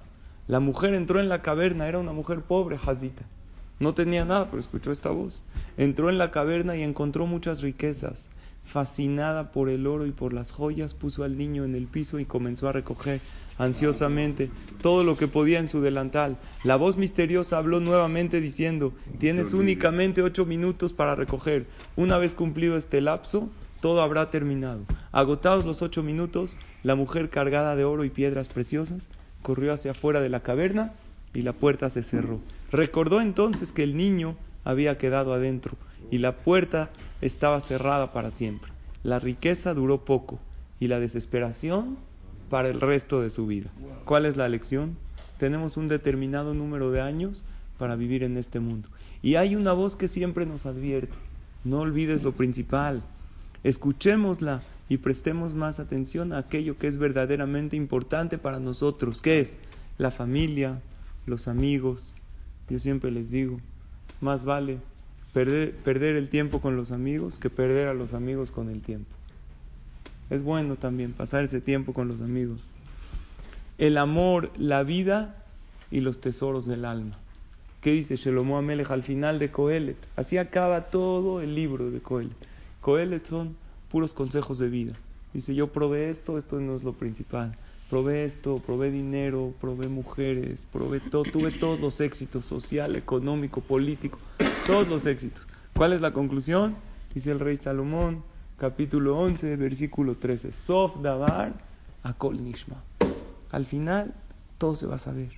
La 0.48 0.60
mujer 0.60 0.94
entró 0.94 1.20
en 1.20 1.30
la 1.30 1.42
caverna, 1.42 1.88
era 1.88 2.00
una 2.00 2.12
mujer 2.12 2.42
pobre, 2.42 2.78
Hazita. 2.84 3.24
No 3.80 3.94
tenía 3.94 4.26
nada, 4.26 4.48
pero 4.50 4.60
escuchó 4.60 4.92
esta 4.92 5.10
voz. 5.10 5.44
Entró 5.78 6.10
en 6.10 6.18
la 6.18 6.32
caverna 6.32 6.76
y 6.76 6.82
encontró 6.82 7.26
muchas 7.26 7.62
riquezas. 7.62 8.28
Fascinada 8.66 9.52
por 9.52 9.70
el 9.70 9.88
oro 9.88 10.06
y 10.06 10.12
por 10.12 10.34
las 10.34 10.52
joyas, 10.52 10.94
puso 10.94 11.24
al 11.24 11.38
niño 11.38 11.64
en 11.64 11.76
el 11.76 11.88
piso 11.88 12.20
y 12.20 12.26
comenzó 12.26 12.68
a 12.68 12.74
recoger 12.74 13.22
ansiosamente 13.58 14.50
todo 14.82 15.04
lo 15.04 15.18
que 15.18 15.28
podía 15.28 15.60
en 15.60 15.68
su 15.68 15.82
delantal. 15.82 16.38
La 16.64 16.76
voz 16.76 16.98
misteriosa 16.98 17.58
habló 17.58 17.80
nuevamente 17.80 18.42
diciendo, 18.42 18.94
tienes 19.18 19.54
únicamente 19.54 20.22
ocho 20.22 20.46
minutos 20.46 20.94
para 20.94 21.16
recoger. 21.16 21.68
Una 21.96 22.18
vez 22.18 22.36
cumplido 22.36 22.76
este 22.76 23.02
lapso, 23.02 23.50
todo 23.82 24.02
habrá 24.02 24.30
terminado. 24.30 24.82
Agotados 25.12 25.66
los 25.66 25.82
ocho 25.82 26.04
minutos, 26.04 26.58
la 26.84 26.96
mujer 26.96 27.30
cargada 27.30 27.76
de 27.76 27.86
oro 27.86 28.04
y 28.04 28.10
piedras 28.10 28.48
preciosas 28.48 29.10
corrió 29.42 29.74
hacia 29.74 29.92
afuera 29.92 30.20
de 30.20 30.30
la 30.30 30.42
caverna 30.42 30.94
y 31.34 31.42
la 31.42 31.54
puerta 31.54 31.90
se 31.90 32.04
cerró. 32.04 32.40
Recordó 32.72 33.22
entonces 33.22 33.72
que 33.72 33.84
el 33.84 33.96
niño 33.96 34.36
había 34.64 34.98
quedado 34.98 35.34
adentro 35.34 35.78
y 36.12 36.20
la 36.20 36.36
puerta 36.38 36.90
estaba 37.22 37.62
cerrada 37.62 38.14
para 38.14 38.32
siempre. 38.32 38.72
La 39.04 39.20
riqueza 39.20 39.74
duró 39.74 40.04
poco 40.06 40.40
y 40.80 40.88
la 40.88 41.00
desesperación 41.00 41.98
para 42.50 42.70
el 42.70 42.82
resto 42.82 43.22
de 43.22 43.30
su 43.30 43.48
vida. 43.48 43.70
¿Cuál 44.06 44.26
es 44.26 44.38
la 44.38 44.50
lección? 44.50 44.98
Tenemos 45.38 45.78
un 45.78 45.88
determinado 45.88 46.54
número 46.54 46.92
de 46.92 47.02
años 47.02 47.44
para 47.78 47.96
vivir 47.96 48.24
en 48.24 48.38
este 48.38 48.60
mundo. 48.60 48.90
Y 49.22 49.36
hay 49.36 49.56
una 49.56 49.74
voz 49.74 49.96
que 49.96 50.08
siempre 50.08 50.46
nos 50.46 50.66
advierte. 50.66 51.16
No 51.64 51.80
olvides 51.80 52.24
lo 52.24 52.34
principal. 52.34 53.04
Escuchémosla 53.64 54.62
y 54.88 54.98
prestemos 54.98 55.54
más 55.54 55.80
atención 55.80 56.34
a 56.34 56.40
aquello 56.40 56.78
que 56.78 56.88
es 56.88 56.98
verdaderamente 56.98 57.76
importante 57.76 58.38
para 58.38 58.60
nosotros, 58.60 59.22
que 59.22 59.40
es 59.40 59.58
la 59.98 60.12
familia, 60.12 60.82
los 61.26 61.48
amigos. 61.48 62.16
Yo 62.70 62.80
siempre 62.80 63.12
les 63.12 63.32
digo, 63.32 63.60
más 64.22 64.46
vale 64.46 64.78
perder, 65.34 65.76
perder 65.76 66.16
el 66.16 66.30
tiempo 66.30 66.62
con 66.62 66.76
los 66.76 66.92
amigos 66.92 67.38
que 67.38 67.50
perder 67.50 67.88
a 67.88 67.94
los 67.94 68.14
amigos 68.14 68.52
con 68.52 68.70
el 68.70 68.82
tiempo. 68.82 69.12
Es 70.30 70.44
bueno 70.44 70.76
también 70.76 71.14
pasar 71.14 71.44
ese 71.44 71.60
tiempo 71.62 71.94
con 71.94 72.08
los 72.08 72.22
amigos. 72.22 72.70
El 73.78 73.98
amor, 73.98 74.52
la 74.58 74.84
vida 74.84 75.44
y 75.92 76.02
los 76.02 76.22
tesoros 76.22 76.66
del 76.66 76.86
alma. 76.86 77.18
¿Qué 77.82 77.94
dice 77.94 78.16
Shelomo 78.16 78.58
Amelech 78.58 78.92
al 78.92 79.04
final 79.04 79.40
de 79.40 79.52
Coelet? 79.52 79.98
Así 80.16 80.38
acaba 80.38 80.86
todo 80.86 81.42
el 81.42 81.56
libro 81.56 81.90
de 81.90 82.00
Coelet. 82.00 82.49
Coelet 82.82 83.26
son 83.26 83.56
puros 83.90 84.14
consejos 84.14 84.60
de 84.60 84.70
vida. 84.70 84.94
Dice, 85.34 85.54
yo 85.54 85.68
probé 85.68 86.10
esto, 86.10 86.38
esto 86.38 86.60
no 86.60 86.76
es 86.76 86.84
lo 86.84 86.94
principal. 86.94 87.56
Probé 87.90 88.24
esto, 88.24 88.60
probé 88.60 88.92
dinero, 88.92 89.54
probé 89.60 89.88
mujeres, 89.88 90.66
probé 90.72 91.00
todo, 91.00 91.24
tuve 91.24 91.52
todos 91.52 91.80
los 91.80 92.00
éxitos, 92.02 92.46
social, 92.46 92.96
económico, 92.96 93.62
político, 93.62 94.20
todos 94.66 94.88
los 94.88 95.06
éxitos. 95.08 95.48
¿Cuál 95.76 95.94
es 95.94 96.02
la 96.02 96.14
conclusión? 96.14 96.76
Dice 97.14 97.32
el 97.32 97.40
rey 97.40 97.58
Salomón, 97.58 98.24
capítulo 98.58 99.18
11, 99.18 99.56
versículo 99.56 100.16
13. 100.16 100.54
Sof 100.54 101.02
Dabar, 101.02 101.54
Akol 102.04 102.44
Nishma. 102.44 102.84
Al 103.52 103.66
final, 103.66 104.14
todo 104.60 104.76
se 104.76 104.86
va 104.86 104.96
a 104.96 105.00
saber. 105.00 105.32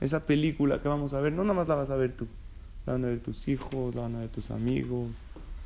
Esa 0.00 0.26
película 0.26 0.82
que 0.82 0.88
vamos 0.88 1.12
a 1.12 1.20
ver, 1.20 1.32
no 1.32 1.42
nada 1.42 1.54
más 1.54 1.68
la 1.68 1.76
vas 1.76 1.90
a 1.90 1.96
ver 1.96 2.16
tú. 2.16 2.26
La 2.86 2.94
van 2.94 3.04
a 3.04 3.08
ver 3.08 3.20
tus 3.20 3.46
hijos, 3.46 3.94
la 3.94 4.02
van 4.02 4.16
a 4.16 4.18
ver 4.20 4.30
tus 4.30 4.50
amigos. 4.50 5.10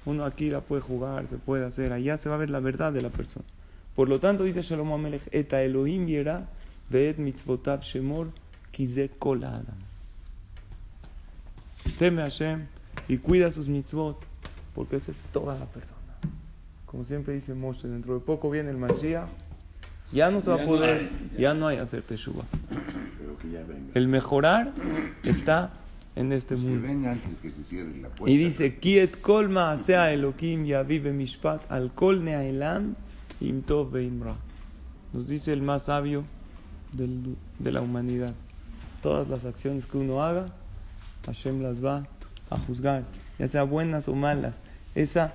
Uno 0.04 0.24
aquí 0.24 0.50
la 0.50 0.60
puede 0.60 0.82
jugar, 0.82 1.26
se 1.28 1.36
puede 1.36 1.66
hacer. 1.66 1.92
Allá 1.92 2.16
se 2.16 2.28
va 2.28 2.36
a 2.36 2.38
ver 2.38 2.50
la 2.50 2.60
verdad 2.60 2.92
de 2.92 3.02
la 3.02 3.10
persona. 3.10 3.44
Por 3.94 4.08
lo 4.08 4.20
tanto, 4.20 4.44
dice 4.44 4.62
Shalom 4.62 4.92
Amelech, 4.92 5.28
Eta 5.32 5.62
Elohim 5.62 6.06
viera, 6.06 6.48
veet 6.88 7.18
mitzvotav 7.18 7.82
shemor, 7.82 8.28
kize 8.70 9.10
kol 9.18 9.44
adam. 9.44 9.76
Teme 11.98 12.22
a 12.22 12.24
Hashem 12.24 12.66
y 13.08 13.18
cuida 13.18 13.50
sus 13.50 13.68
mitzvot, 13.68 14.26
porque 14.74 14.96
esa 14.96 15.10
es 15.10 15.18
toda 15.32 15.58
la 15.58 15.66
persona. 15.66 15.98
Como 16.86 17.04
siempre 17.04 17.34
dice 17.34 17.54
Moshe, 17.54 17.88
dentro 17.88 18.14
de 18.14 18.20
poco 18.20 18.50
viene 18.50 18.70
el 18.70 18.76
Mashiach, 18.76 19.28
ya 20.12 20.30
no 20.30 20.40
se 20.40 20.50
va 20.50 20.56
a 20.56 20.60
no 20.60 20.66
poder, 20.66 21.10
hay. 21.10 21.36
ya 21.38 21.54
no 21.54 21.66
hay 21.68 21.78
hacer 21.78 22.02
teshuva. 22.02 22.44
El 23.94 24.08
mejorar 24.08 24.72
está 25.22 25.70
en 26.18 26.32
este 26.32 26.54
Que 26.56 26.60
mundo. 26.60 26.86
venga 26.86 27.12
antes 27.12 27.36
que 27.36 27.50
se 27.50 27.62
cierre 27.62 27.96
la 28.00 28.08
puerta. 28.08 28.30
Y 28.30 28.36
dice, 28.36 28.76
Kiet 28.78 29.20
kol 29.20 29.50
sea 29.82 30.12
Elohim 30.12 30.64
yavive 30.64 31.12
mishpat 31.12 31.70
al 31.70 31.92
kol 31.94 32.24
neaelam 32.24 32.94
im 33.40 33.62
tov 33.62 33.92
veimra. 33.92 34.34
Nos 35.12 35.28
dice 35.28 35.52
el 35.52 35.62
más 35.62 35.84
sabio 35.84 36.24
del- 36.92 37.36
de 37.58 37.72
la 37.72 37.80
humanidad. 37.80 38.34
Todas 39.02 39.28
las 39.28 39.44
acciones 39.44 39.86
que 39.86 39.96
uno 39.96 40.22
haga, 40.22 40.52
Hashem 41.26 41.62
las 41.62 41.82
va 41.84 42.06
a 42.50 42.58
juzgar, 42.58 43.04
ya 43.38 43.46
sea 43.46 43.62
buenas 43.62 44.08
o 44.08 44.14
malas. 44.14 44.58
Esa 44.94 45.34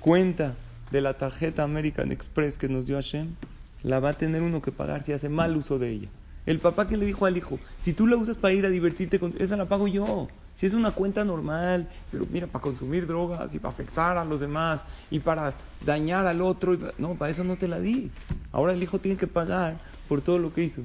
cuenta 0.00 0.54
de 0.92 1.00
la 1.00 1.14
tarjeta 1.14 1.62
American 1.64 2.12
Express 2.12 2.58
que 2.58 2.68
nos 2.68 2.86
dio 2.86 2.96
Hashem, 2.96 3.34
la 3.82 3.98
va 3.98 4.10
a 4.10 4.12
tener 4.12 4.42
uno 4.42 4.62
que 4.62 4.70
pagar 4.70 5.02
si 5.02 5.12
hace 5.12 5.28
mal 5.28 5.56
uso 5.56 5.78
de 5.78 5.90
ella. 5.90 6.08
El 6.44 6.58
papá 6.58 6.88
que 6.88 6.96
le 6.96 7.06
dijo 7.06 7.26
al 7.26 7.36
hijo, 7.36 7.58
si 7.78 7.92
tú 7.92 8.06
la 8.06 8.16
usas 8.16 8.36
para 8.36 8.52
ir 8.54 8.66
a 8.66 8.68
divertirte, 8.68 9.20
con... 9.20 9.34
esa 9.38 9.56
la 9.56 9.66
pago 9.66 9.86
yo. 9.86 10.28
Si 10.54 10.66
es 10.66 10.74
una 10.74 10.90
cuenta 10.90 11.24
normal, 11.24 11.88
pero 12.10 12.26
mira, 12.30 12.46
para 12.46 12.62
consumir 12.62 13.06
drogas 13.06 13.54
y 13.54 13.58
para 13.58 13.72
afectar 13.72 14.18
a 14.18 14.24
los 14.24 14.40
demás 14.40 14.84
y 15.10 15.18
para 15.20 15.54
dañar 15.84 16.26
al 16.26 16.42
otro, 16.42 16.76
no, 16.98 17.14
para 17.14 17.30
eso 17.30 17.42
no 17.42 17.56
te 17.56 17.68
la 17.68 17.80
di. 17.80 18.10
Ahora 18.50 18.72
el 18.72 18.82
hijo 18.82 18.98
tiene 18.98 19.16
que 19.16 19.26
pagar 19.26 19.80
por 20.08 20.20
todo 20.20 20.38
lo 20.38 20.52
que 20.52 20.64
hizo. 20.64 20.82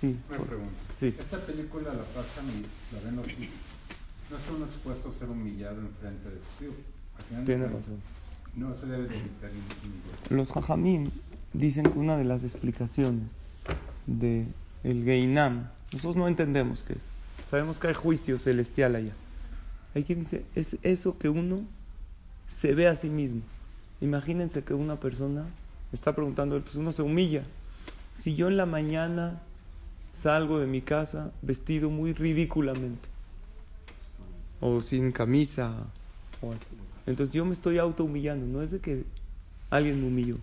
Sí. 0.00 0.16
Una 0.30 0.38
pregunta. 0.38 0.72
Sí. 0.98 1.14
Esta 1.18 1.38
película 1.38 1.92
la 1.92 2.04
pasan 2.04 2.46
y 2.48 2.94
la 2.94 3.02
ven 3.04 3.16
los 3.16 3.26
hijos. 3.28 3.54
No 4.30 4.36
está 4.36 4.52
uno 4.52 4.64
expuesto 4.66 5.08
a 5.08 5.12
ser 5.12 5.28
humillado 5.28 5.80
en 5.80 5.90
frente 6.00 6.28
de 6.30 6.36
sus 6.36 6.66
hijos. 6.66 7.44
Tiene 7.44 7.66
razón. 7.66 8.00
No 8.56 8.74
se 8.74 8.86
debe 8.86 9.06
de 9.06 9.16
evitar 9.16 9.50
ningún 9.50 10.00
Los 10.30 10.52
jajamim 10.52 11.10
dicen 11.52 11.84
que 11.84 11.98
una 11.98 12.16
de 12.16 12.24
las 12.24 12.42
explicaciones 12.42 13.40
de 14.06 14.46
el 14.84 15.04
Geinam, 15.04 15.68
nosotros 15.92 16.16
no 16.16 16.28
entendemos 16.28 16.82
qué 16.82 16.94
es. 16.94 17.04
Sabemos 17.48 17.78
que 17.78 17.88
hay 17.88 17.94
juicio 17.94 18.38
celestial 18.38 18.94
allá. 18.94 19.12
Hay 19.94 20.04
quien 20.04 20.20
dice, 20.20 20.44
es 20.54 20.76
eso 20.82 21.18
que 21.18 21.28
uno 21.28 21.64
se 22.46 22.74
ve 22.74 22.86
a 22.86 22.96
sí 22.96 23.08
mismo. 23.08 23.42
Imagínense 24.00 24.62
que 24.62 24.72
una 24.72 25.00
persona 25.00 25.46
está 25.92 26.14
preguntando, 26.14 26.60
pues 26.60 26.76
uno 26.76 26.92
se 26.92 27.02
humilla. 27.02 27.42
Si 28.18 28.36
yo 28.36 28.48
en 28.48 28.56
la 28.56 28.66
mañana 28.66 29.42
salgo 30.12 30.58
de 30.58 30.66
mi 30.66 30.80
casa 30.80 31.32
vestido 31.42 31.90
muy 31.90 32.12
ridículamente, 32.12 33.08
o 34.60 34.80
sin 34.80 35.10
camisa, 35.10 35.74
o 36.40 36.52
así. 36.52 36.76
Entonces 37.06 37.34
yo 37.34 37.44
me 37.44 37.54
estoy 37.54 37.78
auto 37.78 38.04
humillando, 38.04 38.46
no 38.46 38.62
es 38.62 38.70
de 38.70 38.78
que 38.78 39.04
alguien 39.70 40.00
me 40.00 40.06
humilló. 40.06 40.36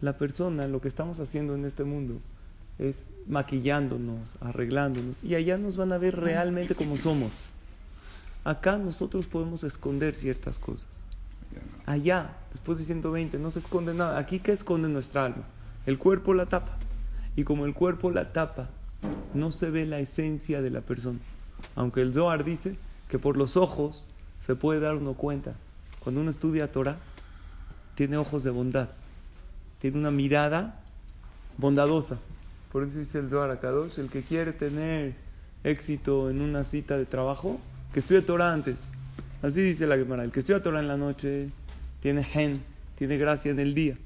La 0.00 0.16
persona, 0.16 0.66
lo 0.66 0.80
que 0.80 0.88
estamos 0.88 1.20
haciendo 1.20 1.54
en 1.54 1.66
este 1.66 1.84
mundo 1.84 2.20
es 2.80 3.10
maquillándonos, 3.26 4.36
arreglándonos, 4.40 5.22
y 5.22 5.34
allá 5.34 5.58
nos 5.58 5.76
van 5.76 5.92
a 5.92 5.98
ver 5.98 6.16
realmente 6.16 6.74
como 6.74 6.96
somos. 6.96 7.50
Acá 8.42 8.78
nosotros 8.78 9.26
podemos 9.26 9.64
esconder 9.64 10.14
ciertas 10.14 10.58
cosas. 10.58 10.88
Allá, 11.84 12.36
después 12.52 12.78
de 12.78 12.84
120, 12.84 13.38
no 13.38 13.50
se 13.50 13.58
esconde 13.58 13.92
nada. 13.92 14.18
Aquí, 14.18 14.38
¿qué 14.38 14.52
esconde 14.52 14.88
nuestra 14.88 15.26
alma? 15.26 15.44
El 15.84 15.98
cuerpo 15.98 16.32
la 16.32 16.46
tapa. 16.46 16.78
Y 17.36 17.44
como 17.44 17.66
el 17.66 17.74
cuerpo 17.74 18.10
la 18.10 18.32
tapa, 18.32 18.70
no 19.34 19.52
se 19.52 19.70
ve 19.70 19.84
la 19.84 19.98
esencia 19.98 20.62
de 20.62 20.70
la 20.70 20.80
persona. 20.80 21.18
Aunque 21.76 22.00
el 22.00 22.14
Zohar 22.14 22.44
dice 22.44 22.76
que 23.08 23.18
por 23.18 23.36
los 23.36 23.58
ojos 23.58 24.08
se 24.40 24.56
puede 24.56 24.80
dar 24.80 24.94
uno 24.94 25.14
cuenta. 25.14 25.54
Cuando 25.98 26.22
uno 26.22 26.30
estudia 26.30 26.72
Torah, 26.72 26.96
tiene 27.94 28.16
ojos 28.16 28.42
de 28.42 28.50
bondad. 28.50 28.88
Tiene 29.80 29.98
una 29.98 30.10
mirada 30.10 30.80
bondadosa. 31.58 32.18
Por 32.70 32.84
eso 32.84 32.98
dice 32.98 33.18
el 33.18 33.28
Zohar 33.28 33.50
a 33.50 33.58
Kadosh, 33.58 33.98
el 33.98 34.08
que 34.08 34.22
quiere 34.22 34.52
tener 34.52 35.14
éxito 35.64 36.30
en 36.30 36.40
una 36.40 36.64
cita 36.64 36.96
de 36.96 37.04
trabajo, 37.04 37.60
que 37.92 37.98
estudie 37.98 38.22
Torah 38.22 38.52
antes. 38.52 38.90
Así 39.42 39.60
dice 39.62 39.86
la 39.86 39.96
Gemara, 39.96 40.22
el 40.22 40.30
que 40.30 40.40
estudia 40.40 40.62
Torah 40.62 40.80
en 40.80 40.88
la 40.88 40.96
noche 40.96 41.48
tiene 42.00 42.22
gen, 42.22 42.62
tiene 42.96 43.18
gracia 43.18 43.50
en 43.50 43.58
el 43.58 43.74
día. 43.74 43.96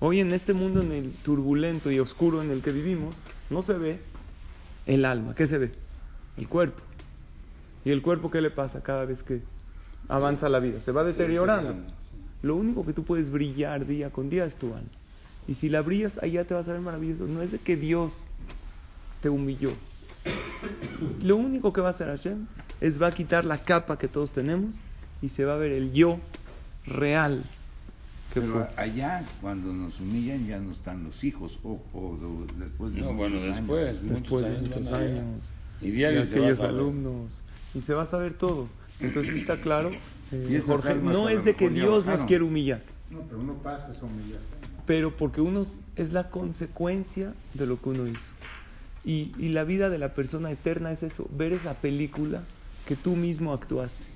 Hoy 0.00 0.18
en 0.18 0.32
este 0.32 0.52
mundo 0.52 0.80
en 0.80 0.90
el 0.90 1.12
turbulento 1.12 1.92
y 1.92 2.00
oscuro 2.00 2.42
en 2.42 2.50
el 2.50 2.60
que 2.60 2.72
vivimos, 2.72 3.14
no 3.50 3.62
se 3.62 3.74
ve 3.74 4.00
el 4.86 5.04
alma. 5.04 5.34
¿Qué 5.36 5.46
se 5.46 5.58
ve? 5.58 5.70
El 6.36 6.48
cuerpo. 6.48 6.82
¿Y 7.84 7.90
el 7.90 8.02
cuerpo 8.02 8.30
qué 8.30 8.40
le 8.40 8.50
pasa 8.50 8.82
cada 8.82 9.04
vez 9.04 9.22
que 9.22 9.42
avanza 10.08 10.48
la 10.48 10.58
vida? 10.58 10.80
Se 10.80 10.90
va 10.90 11.04
deteriorando. 11.04 11.76
Lo 12.42 12.56
único 12.56 12.84
que 12.84 12.92
tú 12.92 13.04
puedes 13.04 13.30
brillar 13.30 13.86
día 13.86 14.10
con 14.10 14.28
día 14.28 14.44
es 14.44 14.56
tu 14.56 14.74
alma. 14.74 14.90
Y 15.48 15.54
si 15.54 15.68
la 15.68 15.82
brillas, 15.82 16.18
allá 16.22 16.44
te 16.44 16.54
vas 16.54 16.68
a 16.68 16.72
ver 16.72 16.80
maravilloso. 16.80 17.26
No 17.26 17.42
es 17.42 17.52
de 17.52 17.58
que 17.58 17.76
Dios 17.76 18.26
te 19.20 19.28
humilló. 19.28 19.72
Lo 21.22 21.36
único 21.36 21.72
que 21.72 21.80
va 21.80 21.88
a 21.88 21.90
hacer 21.90 22.08
Hashem 22.08 22.46
es 22.80 23.02
va 23.02 23.08
a 23.08 23.14
quitar 23.14 23.44
la 23.44 23.58
capa 23.58 23.98
que 23.98 24.08
todos 24.08 24.30
tenemos 24.30 24.76
y 25.20 25.28
se 25.28 25.44
va 25.44 25.54
a 25.54 25.56
ver 25.56 25.72
el 25.72 25.92
yo 25.92 26.18
real 26.86 27.42
que 28.32 28.40
Pero 28.40 28.52
fue. 28.54 28.68
allá, 28.76 29.24
cuando 29.40 29.72
nos 29.72 30.00
humillan, 30.00 30.46
ya 30.46 30.58
no 30.58 30.72
están 30.72 31.04
los 31.04 31.22
hijos, 31.22 31.58
o, 31.62 31.82
o 31.92 32.46
después 32.58 32.94
de 32.94 33.02
No, 33.02 33.12
bueno, 33.12 33.36
muchos 33.36 33.56
después, 33.56 33.88
años. 33.98 34.08
Después 34.08 34.44
de 34.44 34.58
muchos 34.58 34.92
años. 34.92 35.48
Y 35.82 35.88
Y 35.88 35.90
diario 35.90 36.24
se 36.24 36.40
va 36.40 36.46
a 36.46 36.50
aquellos 36.50 36.66
alumnos. 36.66 37.42
Y 37.74 37.82
se 37.82 37.92
va 37.92 38.02
a 38.02 38.06
saber 38.06 38.32
todo. 38.34 38.68
Entonces 39.00 39.34
está 39.34 39.60
claro, 39.60 39.90
eh, 40.30 40.48
Y 40.50 40.60
Jorge, 40.60 40.94
no 40.94 41.28
es 41.28 41.44
de 41.44 41.54
que 41.54 41.68
Dios 41.68 42.06
nos 42.06 42.24
quiere 42.24 42.44
humillar. 42.44 42.82
No, 43.10 43.20
pero 43.22 43.40
uno 43.40 43.54
pasa 43.54 43.90
esa 43.92 44.04
humillación. 44.06 44.62
Pero 44.86 45.16
porque 45.16 45.40
uno 45.40 45.64
es- 45.96 46.12
la 46.12 46.28
consecuencia 46.30 47.34
de 47.54 47.66
lo 47.66 47.80
que 47.80 47.90
uno 47.90 48.06
hizo. 48.06 48.32
Y, 49.04 49.32
la 49.48 49.64
vida 49.64 49.90
de 49.90 49.98
la 49.98 50.14
persona 50.14 50.50
eterna 50.50 50.92
es 50.92 51.02
eso, 51.02 51.28
ver 51.36 51.52
esa 51.52 51.74
película 51.74 52.42
que 52.86 52.94
tú 52.94 53.16
mismo 53.16 53.52
actuaste. 53.52 54.06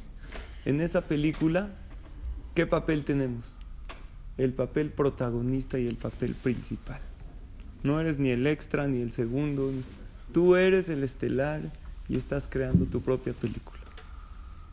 En 0.64 0.80
esa 0.80 1.02
película, 1.02 1.70
¿qué 2.54 2.66
papel 2.66 3.04
tenemos? 3.04 3.56
El 4.38 4.52
papel 4.52 4.90
protagonista 4.90 5.78
y 5.78 5.88
el 5.88 5.96
papel 5.96 6.34
principal. 6.34 7.00
No 7.82 8.00
eres 8.00 8.18
ni 8.18 8.30
el 8.30 8.46
extra 8.46 8.86
ni 8.86 9.00
el 9.00 9.12
segundo, 9.12 9.72
tú 10.32 10.56
eres 10.56 10.88
el 10.88 11.02
estelar 11.02 11.60
y 12.08 12.16
estás 12.16 12.48
creando 12.48 12.84
tu 12.84 13.00
propia 13.00 13.32
película. 13.32 13.80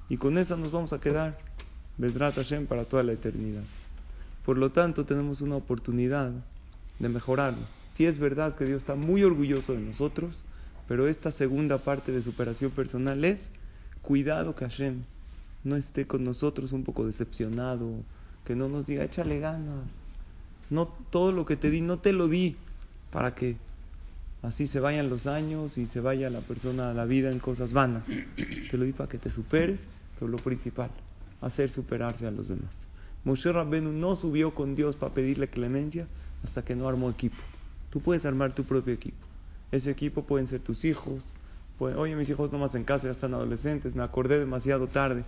Y 0.10 0.18
con 0.18 0.38
esa 0.38 0.58
nos 0.58 0.72
vamos 0.72 0.94
a 0.94 1.00
quedar, 1.00 1.40
Bezrat 1.98 2.36
Hashem, 2.36 2.68
para 2.68 2.86
toda 2.86 3.04
la 3.04 3.14
eternidad. 3.14 3.64
Por 4.46 4.58
lo 4.58 4.72
tanto, 4.72 5.06
tenemos 5.06 5.42
una 5.42 5.56
oportunidad 5.56 6.32
de 7.00 7.10
mejorarnos. 7.10 7.70
Sí 7.96 8.06
es 8.06 8.18
verdad 8.18 8.56
que 8.56 8.66
Dios 8.66 8.78
está 8.82 8.96
muy 8.96 9.24
orgulloso 9.24 9.74
de 9.74 9.80
nosotros, 9.80 10.44
pero 10.88 11.08
esta 11.08 11.32
segunda 11.32 11.78
parte 11.78 12.12
de 12.12 12.22
superación 12.22 12.72
personal 12.72 13.24
es 13.24 13.52
cuidado 14.02 14.56
que 14.56 14.66
Hashem 14.66 15.04
no 15.64 15.76
esté 15.76 16.06
con 16.06 16.24
nosotros 16.24 16.74
un 16.74 16.84
poco 16.84 17.06
decepcionado, 17.06 17.90
que 18.46 18.56
no 18.56 18.68
nos 18.68 18.88
diga, 18.88 19.04
échale 19.04 19.40
ganas. 19.40 19.96
No 20.70 20.88
todo 21.10 21.32
lo 21.32 21.46
que 21.46 21.56
te 21.56 21.70
di, 21.70 21.82
no 21.82 22.00
te 22.00 22.12
lo 22.12 22.28
di 22.28 22.58
para 23.12 23.36
que 23.36 23.56
así 24.42 24.68
se 24.68 24.80
vayan 24.80 25.10
los 25.10 25.28
años 25.28 25.78
y 25.78 25.86
se 25.86 26.02
vaya 26.02 26.30
la 26.30 26.42
persona 26.42 26.90
a 26.90 26.94
la 26.94 27.06
vida 27.06 27.32
en 27.32 27.40
cosas 27.40 27.72
vanas. 27.72 28.06
Te 28.70 28.78
lo 28.78 28.84
di 28.84 28.92
para 28.92 29.10
que 29.10 29.18
te 29.18 29.30
superes, 29.30 29.88
pero 30.20 30.30
lo 30.30 30.38
principal, 30.38 30.90
hacer 31.42 31.70
superarse 31.70 32.28
a 32.28 32.32
los 32.32 32.50
demás. 32.50 32.88
Moshe 33.26 33.52
Rabbenu 33.52 33.92
no 33.92 34.16
subió 34.16 34.54
con 34.54 34.76
Dios 34.76 34.96
para 34.96 35.14
pedirle 35.14 35.48
clemencia 35.48 36.08
hasta 36.44 36.64
que 36.64 36.76
no 36.76 36.88
armó 36.88 37.10
equipo. 37.10 37.38
Tú 37.90 38.02
puedes 38.02 38.26
armar 38.26 38.54
tu 38.54 38.64
propio 38.64 38.94
equipo. 38.94 39.26
Ese 39.72 39.92
equipo 39.92 40.24
pueden 40.24 40.48
ser 40.48 40.60
tus 40.60 40.86
hijos. 40.86 41.32
puede- 41.80 41.96
Oye, 41.96 42.16
mis 42.16 42.30
hijos 42.30 42.52
no 42.52 42.60
me 42.60 42.66
hacen 42.66 42.84
caso, 42.84 43.08
ya 43.08 43.12
están 43.12 43.34
adolescentes, 43.34 43.96
me 43.96 44.04
acordé 44.04 44.38
demasiado 44.40 44.88
tarde. 44.88 45.24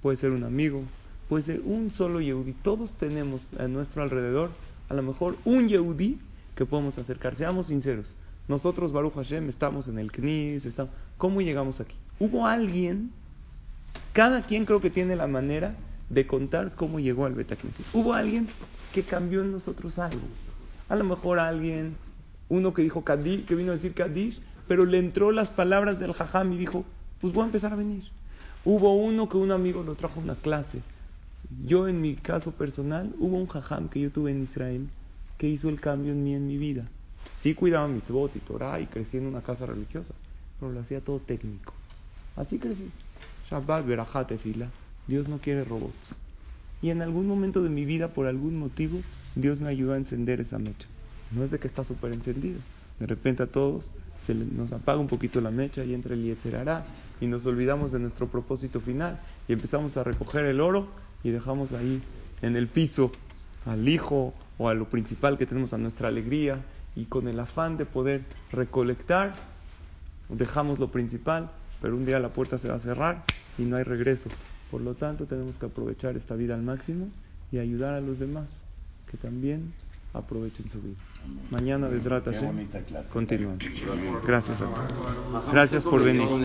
Puede 0.00 0.16
ser 0.16 0.30
un 0.30 0.44
amigo, 0.44 0.82
puede 1.28 1.42
ser 1.42 1.60
un 1.64 1.90
solo 1.90 2.20
Yehudi. 2.20 2.52
Todos 2.52 2.92
tenemos 2.94 3.50
a 3.58 3.66
nuestro 3.66 4.02
alrededor, 4.02 4.50
a 4.88 4.94
lo 4.94 5.02
mejor 5.02 5.36
un 5.44 5.68
Yehudi 5.68 6.18
que 6.54 6.64
podemos 6.66 6.98
acercar. 6.98 7.34
Seamos 7.34 7.66
sinceros. 7.66 8.14
Nosotros, 8.46 8.92
Baruch 8.92 9.14
Hashem, 9.14 9.48
estamos 9.48 9.88
en 9.88 9.98
el 9.98 10.10
CNIS. 10.12 10.66
Estamos... 10.66 10.92
¿Cómo 11.18 11.40
llegamos 11.42 11.80
aquí? 11.80 11.96
Hubo 12.20 12.46
alguien 12.46 13.10
cada 14.12 14.42
quien 14.42 14.64
creo 14.64 14.80
que 14.80 14.90
tiene 14.90 15.16
la 15.16 15.26
manera 15.26 15.74
de 16.10 16.26
contar 16.26 16.74
cómo 16.74 17.00
llegó 17.00 17.26
al 17.26 17.34
Betacneset. 17.34 17.86
Hubo 17.92 18.12
alguien 18.12 18.48
que 18.92 19.02
cambió 19.02 19.42
en 19.42 19.52
nosotros 19.52 19.98
algo. 19.98 20.22
A 20.88 20.96
lo 20.96 21.04
mejor 21.04 21.38
alguien, 21.38 21.96
uno 22.48 22.72
que 22.72 22.82
dijo 22.82 23.04
Kadish, 23.04 23.44
que 23.44 23.54
vino 23.54 23.72
a 23.72 23.74
decir 23.74 23.94
Kadish, 23.94 24.40
pero 24.66 24.84
le 24.84 24.98
entró 24.98 25.32
las 25.32 25.50
palabras 25.50 25.98
del 25.98 26.12
Jajam 26.12 26.52
y 26.52 26.56
dijo, 26.56 26.84
pues 27.20 27.32
voy 27.32 27.42
a 27.42 27.46
empezar 27.46 27.72
a 27.72 27.76
venir. 27.76 28.04
Hubo 28.64 28.94
uno 28.94 29.28
que 29.28 29.36
un 29.36 29.50
amigo 29.50 29.82
lo 29.82 29.94
trajo 29.94 30.20
a 30.20 30.22
una 30.22 30.34
clase. 30.34 30.80
Yo 31.64 31.88
en 31.88 32.00
mi 32.00 32.14
caso 32.14 32.52
personal, 32.52 33.14
hubo 33.18 33.36
un 33.36 33.46
Jajam 33.46 33.88
que 33.88 34.00
yo 34.00 34.10
tuve 34.10 34.30
en 34.30 34.42
Israel 34.42 34.88
que 35.38 35.48
hizo 35.48 35.68
el 35.68 35.80
cambio 35.80 36.12
en 36.12 36.24
mí, 36.24 36.34
en 36.34 36.46
mi 36.46 36.58
vida. 36.58 36.84
Sí 37.40 37.54
cuidaba 37.54 37.86
mitzvot 37.88 38.34
y 38.36 38.40
Torah 38.40 38.80
y 38.80 38.86
crecí 38.86 39.16
en 39.16 39.26
una 39.26 39.40
casa 39.40 39.64
religiosa, 39.66 40.12
pero 40.58 40.72
lo 40.72 40.80
hacía 40.80 41.00
todo 41.00 41.20
técnico. 41.20 41.72
Así 42.36 42.58
crecí. 42.58 42.90
Shabbat, 43.48 43.86
Berajá, 43.86 44.26
Tefila. 44.26 44.68
Dios 45.08 45.28
no 45.28 45.38
quiere 45.38 45.64
robots. 45.64 46.14
Y 46.80 46.90
en 46.90 47.02
algún 47.02 47.26
momento 47.26 47.62
de 47.62 47.70
mi 47.70 47.84
vida, 47.84 48.08
por 48.08 48.26
algún 48.26 48.58
motivo, 48.58 49.00
Dios 49.34 49.60
me 49.60 49.68
ayudó 49.68 49.94
a 49.94 49.96
encender 49.96 50.40
esa 50.40 50.58
mecha. 50.58 50.86
No 51.32 51.42
es 51.42 51.50
de 51.50 51.58
que 51.58 51.66
está 51.66 51.82
súper 51.82 52.12
encendido. 52.12 52.60
De 53.00 53.06
repente 53.06 53.42
a 53.42 53.46
todos 53.46 53.90
se 54.18 54.34
nos 54.34 54.72
apaga 54.72 54.98
un 54.98 55.08
poquito 55.08 55.40
la 55.40 55.50
mecha 55.50 55.84
y 55.84 55.94
entra 55.94 56.14
el 56.14 56.22
Yetzerará 56.22 56.84
y 57.20 57.26
nos 57.26 57.46
olvidamos 57.46 57.92
de 57.92 57.98
nuestro 57.98 58.28
propósito 58.28 58.80
final 58.80 59.20
y 59.48 59.52
empezamos 59.52 59.96
a 59.96 60.04
recoger 60.04 60.44
el 60.44 60.60
oro 60.60 60.88
y 61.22 61.30
dejamos 61.30 61.72
ahí 61.72 62.02
en 62.42 62.56
el 62.56 62.66
piso 62.68 63.12
al 63.66 63.88
hijo 63.88 64.34
o 64.56 64.68
a 64.68 64.74
lo 64.74 64.88
principal 64.88 65.38
que 65.38 65.46
tenemos, 65.46 65.72
a 65.72 65.78
nuestra 65.78 66.08
alegría 66.08 66.60
y 66.96 67.04
con 67.04 67.28
el 67.28 67.38
afán 67.38 67.76
de 67.76 67.86
poder 67.86 68.22
recolectar 68.50 69.34
dejamos 70.28 70.78
lo 70.78 70.90
principal, 70.90 71.50
pero 71.80 71.96
un 71.96 72.04
día 72.04 72.18
la 72.18 72.30
puerta 72.30 72.58
se 72.58 72.68
va 72.68 72.74
a 72.74 72.80
cerrar 72.80 73.24
y 73.56 73.62
no 73.62 73.76
hay 73.76 73.84
regreso. 73.84 74.28
Por 74.70 74.80
lo 74.80 74.94
tanto, 74.94 75.26
tenemos 75.26 75.58
que 75.58 75.66
aprovechar 75.66 76.16
esta 76.16 76.34
vida 76.34 76.54
al 76.54 76.62
máximo 76.62 77.08
y 77.50 77.58
ayudar 77.58 77.94
a 77.94 78.00
los 78.00 78.18
demás 78.18 78.64
que 79.10 79.16
también 79.16 79.72
aprovechen 80.12 80.68
su 80.68 80.80
vida. 80.82 80.96
Mañana, 81.50 81.88
desde 81.88 82.08
clase. 82.20 83.10
continuamos. 83.12 83.58
Gracias 84.26 84.60
a 84.60 84.66
todos. 84.66 85.52
Gracias 85.52 85.84
por 85.84 86.02
venir. 86.02 86.28